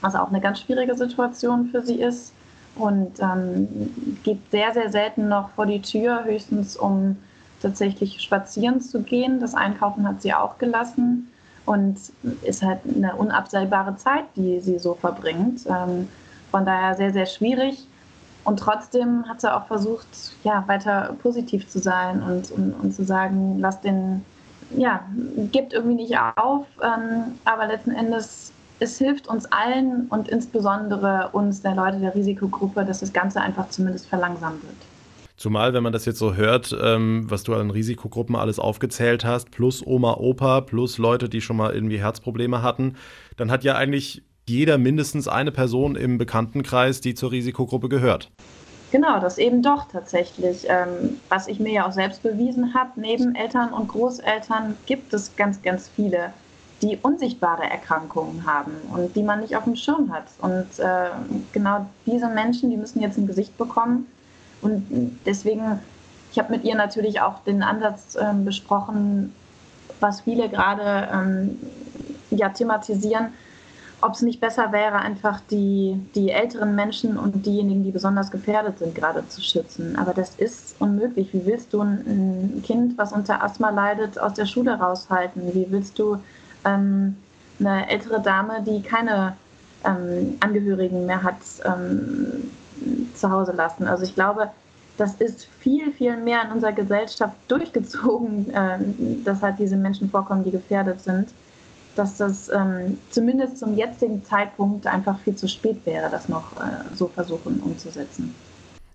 was 0.00 0.14
auch 0.14 0.28
eine 0.28 0.40
ganz 0.40 0.60
schwierige 0.60 0.96
Situation 0.96 1.66
für 1.66 1.82
sie 1.82 2.00
ist 2.00 2.32
und 2.76 3.20
ähm, 3.20 4.16
geht 4.22 4.50
sehr, 4.50 4.72
sehr 4.72 4.90
selten 4.90 5.28
noch 5.28 5.50
vor 5.50 5.66
die 5.66 5.82
Tür, 5.82 6.24
höchstens 6.24 6.74
um 6.76 7.16
tatsächlich 7.60 8.20
spazieren 8.20 8.80
zu 8.80 9.02
gehen. 9.02 9.40
Das 9.40 9.54
Einkaufen 9.54 10.06
hat 10.06 10.22
sie 10.22 10.32
auch 10.34 10.58
gelassen 10.58 11.28
und 11.66 11.98
ist 12.42 12.62
halt 12.62 12.80
eine 12.94 13.14
unabsehbare 13.14 13.96
Zeit, 13.96 14.24
die 14.36 14.60
sie 14.60 14.78
so 14.78 14.94
verbringt. 14.94 15.66
Ähm, 15.66 16.08
von 16.50 16.64
daher 16.64 16.94
sehr, 16.94 17.12
sehr 17.12 17.26
schwierig. 17.26 17.86
Und 18.44 18.58
trotzdem 18.58 19.28
hat 19.28 19.42
sie 19.42 19.54
auch 19.54 19.66
versucht, 19.66 20.06
ja, 20.42 20.64
weiter 20.66 21.14
positiv 21.22 21.68
zu 21.68 21.78
sein 21.78 22.22
und, 22.22 22.50
und, 22.50 22.72
und 22.72 22.92
zu 22.92 23.04
sagen, 23.04 23.58
lass 23.58 23.80
den, 23.82 24.24
ja, 24.70 25.04
gibt 25.52 25.74
irgendwie 25.74 25.96
nicht 25.96 26.16
auf, 26.36 26.66
ähm, 26.82 27.38
aber 27.44 27.66
letzten 27.66 27.90
Endes, 27.90 28.52
es 28.80 28.96
hilft 28.96 29.28
uns 29.28 29.44
allen 29.52 30.06
und 30.06 30.28
insbesondere 30.28 31.28
uns, 31.32 31.60
der 31.60 31.74
Leute 31.74 31.98
der 31.98 32.14
Risikogruppe, 32.14 32.86
dass 32.86 33.00
das 33.00 33.12
Ganze 33.12 33.40
einfach 33.42 33.68
zumindest 33.68 34.06
verlangsamt 34.06 34.62
wird. 34.62 34.97
Zumal, 35.38 35.72
wenn 35.72 35.84
man 35.84 35.92
das 35.92 36.04
jetzt 36.04 36.18
so 36.18 36.34
hört, 36.34 36.76
ähm, 36.82 37.30
was 37.30 37.44
du 37.44 37.54
an 37.54 37.70
Risikogruppen 37.70 38.34
alles 38.34 38.58
aufgezählt 38.58 39.24
hast, 39.24 39.52
plus 39.52 39.86
Oma, 39.86 40.14
Opa, 40.14 40.62
plus 40.62 40.98
Leute, 40.98 41.28
die 41.28 41.40
schon 41.40 41.56
mal 41.56 41.72
irgendwie 41.72 42.00
Herzprobleme 42.00 42.60
hatten, 42.60 42.96
dann 43.36 43.48
hat 43.52 43.62
ja 43.62 43.76
eigentlich 43.76 44.24
jeder 44.48 44.78
mindestens 44.78 45.28
eine 45.28 45.52
Person 45.52 45.94
im 45.94 46.18
Bekanntenkreis, 46.18 47.00
die 47.00 47.14
zur 47.14 47.30
Risikogruppe 47.30 47.88
gehört. 47.88 48.32
Genau, 48.90 49.20
das 49.20 49.38
eben 49.38 49.62
doch 49.62 49.86
tatsächlich. 49.86 50.66
Ähm, 50.68 51.20
was 51.28 51.46
ich 51.46 51.60
mir 51.60 51.72
ja 51.72 51.86
auch 51.86 51.92
selbst 51.92 52.24
bewiesen 52.24 52.74
habe, 52.74 53.00
neben 53.00 53.36
Eltern 53.36 53.72
und 53.72 53.86
Großeltern 53.86 54.76
gibt 54.86 55.14
es 55.14 55.36
ganz, 55.36 55.62
ganz 55.62 55.88
viele, 55.94 56.32
die 56.82 56.98
unsichtbare 57.00 57.62
Erkrankungen 57.62 58.44
haben 58.44 58.72
und 58.92 59.14
die 59.14 59.22
man 59.22 59.38
nicht 59.38 59.54
auf 59.54 59.64
dem 59.64 59.76
Schirm 59.76 60.12
hat. 60.12 60.24
Und 60.40 60.80
äh, 60.80 61.10
genau 61.52 61.88
diese 62.06 62.28
Menschen, 62.28 62.70
die 62.70 62.76
müssen 62.76 63.00
jetzt 63.00 63.18
ein 63.18 63.28
Gesicht 63.28 63.56
bekommen 63.56 64.08
und 64.60 65.18
deswegen, 65.24 65.80
ich 66.32 66.38
habe 66.38 66.52
mit 66.52 66.64
ihr 66.64 66.74
natürlich 66.74 67.20
auch 67.20 67.42
den 67.44 67.62
Ansatz 67.62 68.16
äh, 68.16 68.32
besprochen, 68.34 69.32
was 70.00 70.22
viele 70.22 70.48
gerade 70.48 71.08
ähm, 71.12 71.58
ja, 72.30 72.48
thematisieren, 72.50 73.32
ob 74.00 74.14
es 74.14 74.22
nicht 74.22 74.40
besser 74.40 74.70
wäre, 74.70 74.96
einfach 74.96 75.40
die, 75.50 76.00
die 76.14 76.30
älteren 76.30 76.76
Menschen 76.76 77.18
und 77.18 77.46
diejenigen, 77.46 77.82
die 77.82 77.90
besonders 77.90 78.30
gefährdet 78.30 78.78
sind, 78.78 78.94
gerade 78.94 79.26
zu 79.26 79.42
schützen. 79.42 79.96
Aber 79.96 80.14
das 80.14 80.36
ist 80.36 80.76
unmöglich. 80.78 81.32
Wie 81.32 81.44
willst 81.46 81.72
du 81.72 81.82
ein, 81.82 82.62
Kind, 82.64 82.96
was 82.96 83.12
unter 83.12 83.42
Asthma 83.42 83.70
leidet, 83.70 84.18
aus 84.18 84.34
der 84.34 84.46
Schule 84.46 84.78
raushalten? 84.78 85.52
Wie 85.52 85.66
willst 85.70 85.98
du 85.98 86.18
ähm, 86.64 87.16
eine 87.58 87.90
ältere 87.90 88.20
Dame, 88.20 88.62
die 88.64 88.82
keine 88.82 89.36
ähm, 89.84 90.36
Angehörigen 90.40 91.06
mehr 91.06 91.24
hat, 91.24 91.40
ähm, 91.64 92.50
zu 93.14 93.30
Hause 93.30 93.52
lassen. 93.52 93.86
Also 93.86 94.04
ich 94.04 94.14
glaube, 94.14 94.50
das 94.96 95.14
ist 95.14 95.46
viel, 95.60 95.92
viel 95.92 96.16
mehr 96.16 96.42
in 96.44 96.52
unserer 96.52 96.72
Gesellschaft 96.72 97.34
durchgezogen, 97.48 98.50
äh, 98.50 98.78
dass 99.24 99.42
halt 99.42 99.58
diese 99.58 99.76
Menschen 99.76 100.10
vorkommen, 100.10 100.44
die 100.44 100.50
gefährdet 100.50 101.00
sind, 101.00 101.28
dass 101.94 102.16
das 102.16 102.48
ähm, 102.48 102.98
zumindest 103.10 103.58
zum 103.58 103.76
jetzigen 103.76 104.24
Zeitpunkt 104.24 104.86
einfach 104.86 105.18
viel 105.20 105.34
zu 105.34 105.48
spät 105.48 105.84
wäre, 105.84 106.10
das 106.10 106.28
noch 106.28 106.56
äh, 106.56 106.94
so 106.94 107.08
versuchen 107.08 107.60
umzusetzen. 107.60 108.34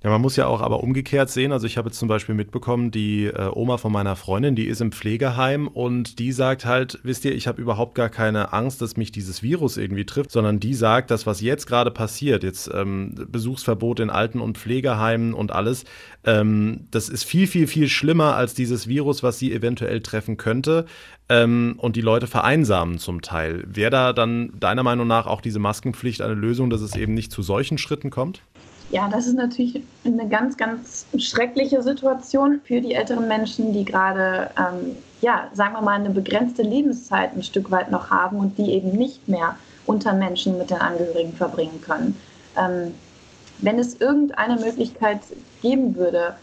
Ja, 0.03 0.09
man 0.09 0.19
muss 0.19 0.35
ja 0.35 0.47
auch 0.47 0.59
aber 0.59 0.83
umgekehrt 0.83 1.29
sehen. 1.29 1.53
Also 1.53 1.65
ich 1.65 1.77
habe 1.77 1.87
jetzt 1.87 1.97
zum 1.97 2.09
Beispiel 2.09 2.35
mitbekommen, 2.35 2.91
die 2.91 3.27
äh, 3.27 3.49
Oma 3.53 3.77
von 3.77 3.93
meiner 3.93 4.17
Freundin, 4.17 4.53
die 4.53 4.67
ist 4.67 4.81
im 4.81 4.91
Pflegeheim 4.91 5.69
und 5.69 6.19
die 6.19 6.33
sagt 6.33 6.65
halt, 6.65 6.99
wisst 7.03 7.23
ihr, 7.23 7.33
ich 7.33 7.47
habe 7.47 7.61
überhaupt 7.61 7.95
gar 7.95 8.09
keine 8.09 8.51
Angst, 8.51 8.81
dass 8.81 8.97
mich 8.97 9.13
dieses 9.13 9.43
Virus 9.43 9.77
irgendwie 9.77 10.05
trifft, 10.05 10.31
sondern 10.31 10.59
die 10.59 10.73
sagt, 10.73 11.09
das, 11.09 11.25
was 11.25 11.39
jetzt 11.39 11.67
gerade 11.67 11.89
passiert, 11.89 12.43
jetzt 12.43 12.69
ähm, 12.73 13.15
Besuchsverbot 13.29 14.01
in 14.01 14.09
Alten- 14.09 14.41
und 14.41 14.57
Pflegeheimen 14.57 15.33
und 15.33 15.53
alles, 15.53 15.85
ähm, 16.25 16.87
das 16.91 17.07
ist 17.07 17.23
viel, 17.23 17.47
viel, 17.47 17.67
viel 17.67 17.87
schlimmer 17.87 18.35
als 18.35 18.53
dieses 18.53 18.89
Virus, 18.89 19.23
was 19.23 19.39
sie 19.39 19.53
eventuell 19.53 20.01
treffen 20.01 20.35
könnte. 20.35 20.85
Ähm, 21.29 21.75
und 21.77 21.95
die 21.95 22.01
Leute 22.01 22.27
vereinsamen 22.27 22.99
zum 22.99 23.21
Teil. 23.21 23.63
Wäre 23.65 23.89
da 23.89 24.11
dann 24.11 24.51
deiner 24.59 24.83
Meinung 24.83 25.07
nach 25.07 25.27
auch 25.27 25.39
diese 25.39 25.59
Maskenpflicht 25.59 26.21
eine 26.21 26.33
Lösung, 26.33 26.69
dass 26.69 26.81
es 26.81 26.97
eben 26.97 27.13
nicht 27.13 27.31
zu 27.31 27.41
solchen 27.41 27.77
Schritten 27.77 28.09
kommt? 28.09 28.41
Ja, 28.93 29.07
das 29.07 29.25
ist 29.25 29.33
natürlich 29.33 29.81
eine 30.05 30.27
ganz, 30.29 30.55
ganz 30.55 31.07
schreckliche 31.17 31.81
Situation 31.81 32.61
für 32.63 32.79
die 32.79 32.93
älteren 32.93 33.27
Menschen, 33.27 33.73
die 33.73 33.85
gerade, 33.85 34.51
ähm, 34.55 34.95
ja, 35.19 35.49
sagen 35.51 35.73
wir 35.73 35.81
mal, 35.81 35.95
eine 35.95 36.11
begrenzte 36.11 36.61
Lebenszeit 36.61 37.35
ein 37.35 37.41
Stück 37.41 37.71
weit 37.71 37.89
noch 37.89 38.11
haben 38.11 38.37
und 38.37 38.55
die 38.59 38.71
eben 38.71 38.91
nicht 38.91 39.27
mehr 39.27 39.55
unter 39.87 40.13
Menschen 40.13 40.59
mit 40.59 40.69
den 40.69 40.77
Angehörigen 40.77 41.33
verbringen 41.33 41.81
können. 41.81 42.15
Ähm, 42.55 42.93
wenn 43.57 43.79
es 43.79 43.99
irgendeine 43.99 44.57
Möglichkeit 44.57 45.21
geben 45.63 45.95
würde, 45.95 46.35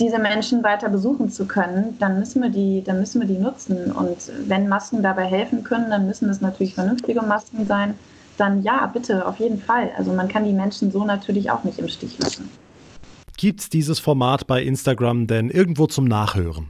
diese 0.00 0.18
Menschen 0.18 0.64
weiter 0.64 0.88
besuchen 0.88 1.30
zu 1.30 1.46
können, 1.46 1.96
dann 2.00 2.18
müssen 2.18 2.42
wir 2.42 2.50
die, 2.50 2.82
dann 2.82 2.98
müssen 2.98 3.20
wir 3.20 3.28
die 3.28 3.38
nutzen. 3.38 3.92
Und 3.92 4.32
wenn 4.48 4.66
Masken 4.68 5.04
dabei 5.04 5.26
helfen 5.26 5.62
können, 5.62 5.88
dann 5.88 6.08
müssen 6.08 6.28
es 6.30 6.40
natürlich 6.40 6.74
vernünftige 6.74 7.22
Masken 7.22 7.64
sein 7.64 7.94
dann 8.40 8.62
ja, 8.62 8.86
bitte, 8.86 9.26
auf 9.26 9.38
jeden 9.38 9.60
Fall. 9.60 9.90
Also 9.96 10.12
man 10.12 10.28
kann 10.28 10.44
die 10.44 10.52
Menschen 10.52 10.90
so 10.90 11.04
natürlich 11.04 11.50
auch 11.50 11.64
nicht 11.64 11.78
im 11.78 11.88
Stich 11.88 12.18
lassen. 12.18 12.48
Gibt 13.36 13.60
es 13.60 13.68
dieses 13.68 14.00
Format 14.00 14.46
bei 14.46 14.62
Instagram 14.62 15.26
denn 15.26 15.50
irgendwo 15.50 15.86
zum 15.86 16.04
Nachhören? 16.04 16.68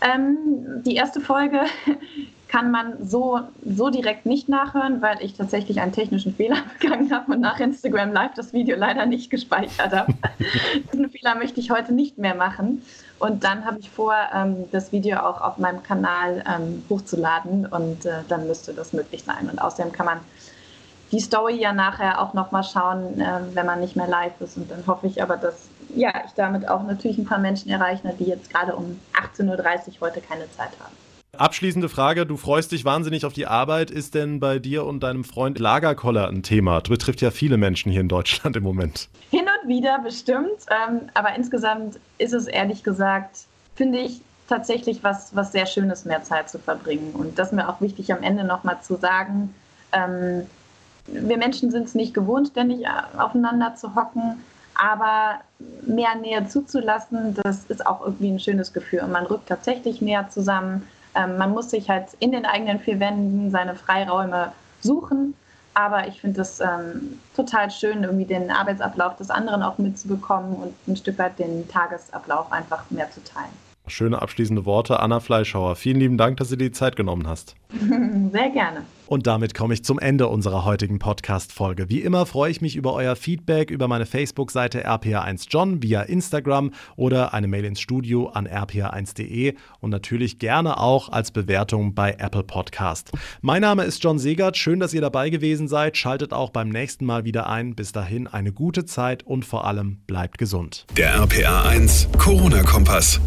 Ähm, 0.00 0.36
die 0.84 0.96
erste 0.96 1.20
Folge 1.20 1.60
kann 2.48 2.70
man 2.70 3.06
so, 3.06 3.40
so 3.64 3.88
direkt 3.88 4.26
nicht 4.26 4.48
nachhören, 4.48 5.00
weil 5.00 5.16
ich 5.22 5.34
tatsächlich 5.34 5.80
einen 5.80 5.92
technischen 5.92 6.34
Fehler 6.34 6.56
begangen 6.80 7.12
habe 7.12 7.32
und 7.32 7.40
nach 7.40 7.60
Instagram 7.60 8.12
Live 8.12 8.34
das 8.34 8.52
Video 8.52 8.76
leider 8.76 9.06
nicht 9.06 9.30
gespeichert 9.30 9.92
habe. 9.92 10.12
Diesen 10.92 11.08
Fehler 11.08 11.36
möchte 11.36 11.60
ich 11.60 11.70
heute 11.70 11.92
nicht 11.94 12.18
mehr 12.18 12.34
machen. 12.34 12.82
Und 13.18 13.44
dann 13.44 13.64
habe 13.64 13.78
ich 13.78 13.88
vor, 13.88 14.14
ähm, 14.34 14.64
das 14.72 14.90
Video 14.90 15.18
auch 15.18 15.40
auf 15.40 15.56
meinem 15.58 15.82
Kanal 15.84 16.42
ähm, 16.48 16.82
hochzuladen 16.90 17.66
und 17.66 18.04
äh, 18.04 18.22
dann 18.28 18.48
müsste 18.48 18.74
das 18.74 18.92
möglich 18.92 19.22
sein. 19.22 19.48
Und 19.48 19.60
außerdem 19.60 19.92
kann 19.92 20.06
man 20.06 20.18
die 21.12 21.20
Story 21.20 21.60
ja 21.60 21.72
nachher 21.72 22.20
auch 22.20 22.34
nochmal 22.34 22.64
schauen, 22.64 23.20
äh, 23.20 23.40
wenn 23.54 23.66
man 23.66 23.80
nicht 23.80 23.96
mehr 23.96 24.08
live 24.08 24.40
ist. 24.40 24.56
Und 24.56 24.70
dann 24.70 24.84
hoffe 24.86 25.06
ich 25.06 25.22
aber, 25.22 25.36
dass 25.36 25.68
ja, 25.94 26.12
ich 26.26 26.32
damit 26.32 26.68
auch 26.68 26.82
natürlich 26.84 27.18
ein 27.18 27.26
paar 27.26 27.38
Menschen 27.38 27.70
erreiche, 27.70 28.14
die 28.18 28.24
jetzt 28.24 28.50
gerade 28.50 28.74
um 28.74 28.98
18.30 29.36 29.46
Uhr 29.46 30.00
heute 30.00 30.20
keine 30.20 30.50
Zeit 30.52 30.70
haben. 30.80 30.96
Abschließende 31.36 31.88
Frage, 31.88 32.26
du 32.26 32.36
freust 32.36 32.72
dich 32.72 32.84
wahnsinnig 32.84 33.24
auf 33.24 33.32
die 33.32 33.46
Arbeit. 33.46 33.90
Ist 33.90 34.14
denn 34.14 34.38
bei 34.38 34.58
dir 34.58 34.84
und 34.84 35.02
deinem 35.02 35.24
Freund 35.24 35.58
Lagerkoller 35.58 36.28
ein 36.28 36.42
Thema? 36.42 36.80
Das 36.80 36.90
betrifft 36.90 37.22
ja 37.22 37.30
viele 37.30 37.56
Menschen 37.56 37.90
hier 37.90 38.02
in 38.02 38.08
Deutschland 38.08 38.56
im 38.56 38.62
Moment. 38.62 39.08
Hin 39.30 39.46
und 39.62 39.68
wieder 39.68 39.98
bestimmt, 40.00 40.50
ähm, 40.68 41.08
aber 41.14 41.34
insgesamt 41.34 41.98
ist 42.18 42.34
es 42.34 42.46
ehrlich 42.46 42.82
gesagt, 42.82 43.46
finde 43.74 44.00
ich 44.00 44.20
tatsächlich 44.46 45.02
was, 45.02 45.34
was 45.34 45.52
sehr 45.52 45.64
Schönes, 45.64 46.04
mehr 46.04 46.22
Zeit 46.22 46.50
zu 46.50 46.58
verbringen. 46.58 47.12
Und 47.14 47.38
das 47.38 47.48
ist 47.48 47.54
mir 47.54 47.68
auch 47.68 47.80
wichtig 47.80 48.12
am 48.12 48.22
Ende 48.22 48.44
nochmal 48.44 48.82
zu 48.82 48.96
sagen, 48.96 49.54
ähm, 49.92 50.46
wir 51.12 51.36
Menschen 51.36 51.70
sind 51.70 51.86
es 51.86 51.94
nicht 51.94 52.14
gewohnt, 52.14 52.48
ständig 52.48 52.86
aufeinander 53.18 53.74
zu 53.74 53.94
hocken, 53.94 54.42
aber 54.74 55.40
mehr 55.82 56.14
Nähe 56.16 56.46
zuzulassen, 56.48 57.34
das 57.42 57.64
ist 57.64 57.86
auch 57.86 58.04
irgendwie 58.04 58.30
ein 58.30 58.40
schönes 58.40 58.72
Gefühl. 58.72 59.00
Und 59.00 59.12
man 59.12 59.26
rückt 59.26 59.48
tatsächlich 59.48 60.00
näher 60.00 60.28
zusammen. 60.30 60.88
Ähm, 61.14 61.36
man 61.36 61.50
muss 61.50 61.70
sich 61.70 61.90
halt 61.90 62.08
in 62.20 62.32
den 62.32 62.46
eigenen 62.46 62.80
vier 62.80 62.98
Wänden 62.98 63.50
seine 63.50 63.74
Freiräume 63.74 64.52
suchen. 64.80 65.34
Aber 65.74 66.06
ich 66.06 66.20
finde 66.20 66.42
es 66.42 66.60
ähm, 66.60 67.20
total 67.34 67.70
schön, 67.70 68.04
irgendwie 68.04 68.26
den 68.26 68.50
Arbeitsablauf 68.50 69.16
des 69.16 69.30
anderen 69.30 69.62
auch 69.62 69.78
mitzubekommen 69.78 70.54
und 70.56 70.74
ein 70.86 70.96
Stück 70.96 71.18
weit 71.18 71.38
den 71.38 71.66
Tagesablauf 71.68 72.52
einfach 72.52 72.90
mehr 72.90 73.10
zu 73.10 73.22
teilen. 73.24 73.71
Schöne 73.88 74.22
abschließende 74.22 74.64
Worte, 74.64 75.00
Anna 75.00 75.18
Fleischhauer. 75.20 75.74
Vielen 75.74 75.98
lieben 75.98 76.16
Dank, 76.16 76.36
dass 76.36 76.50
du 76.50 76.56
dir 76.56 76.66
die 76.66 76.72
Zeit 76.72 76.94
genommen 76.94 77.26
hast. 77.26 77.56
Sehr 78.32 78.50
gerne. 78.50 78.84
Und 79.06 79.26
damit 79.26 79.54
komme 79.54 79.74
ich 79.74 79.84
zum 79.84 79.98
Ende 79.98 80.28
unserer 80.28 80.64
heutigen 80.64 80.98
Podcast-Folge. 80.98 81.90
Wie 81.90 82.00
immer 82.00 82.24
freue 82.24 82.50
ich 82.50 82.62
mich 82.62 82.76
über 82.76 82.94
euer 82.94 83.14
Feedback 83.14 83.70
über 83.70 83.88
meine 83.88 84.06
Facebook-Seite 84.06 84.86
rpa1john 84.86 85.82
via 85.82 86.00
Instagram 86.00 86.70
oder 86.96 87.34
eine 87.34 87.46
Mail 87.46 87.66
ins 87.66 87.80
Studio 87.80 88.28
an 88.28 88.48
rpa1.de 88.48 89.54
und 89.80 89.90
natürlich 89.90 90.38
gerne 90.38 90.78
auch 90.78 91.10
als 91.10 91.30
Bewertung 91.30 91.94
bei 91.94 92.12
Apple 92.12 92.44
Podcast. 92.44 93.12
Mein 93.42 93.60
Name 93.60 93.84
ist 93.84 94.02
John 94.02 94.18
Segert. 94.18 94.56
Schön, 94.56 94.80
dass 94.80 94.94
ihr 94.94 95.02
dabei 95.02 95.28
gewesen 95.28 95.68
seid. 95.68 95.98
Schaltet 95.98 96.32
auch 96.32 96.48
beim 96.48 96.70
nächsten 96.70 97.04
Mal 97.04 97.24
wieder 97.24 97.48
ein. 97.50 97.74
Bis 97.74 97.92
dahin 97.92 98.28
eine 98.28 98.52
gute 98.52 98.86
Zeit 98.86 99.24
und 99.24 99.44
vor 99.44 99.66
allem 99.66 99.98
bleibt 100.06 100.38
gesund. 100.38 100.86
Der 100.96 101.16
RPA1 101.16 102.16
Corona-Kompass. 102.16 103.20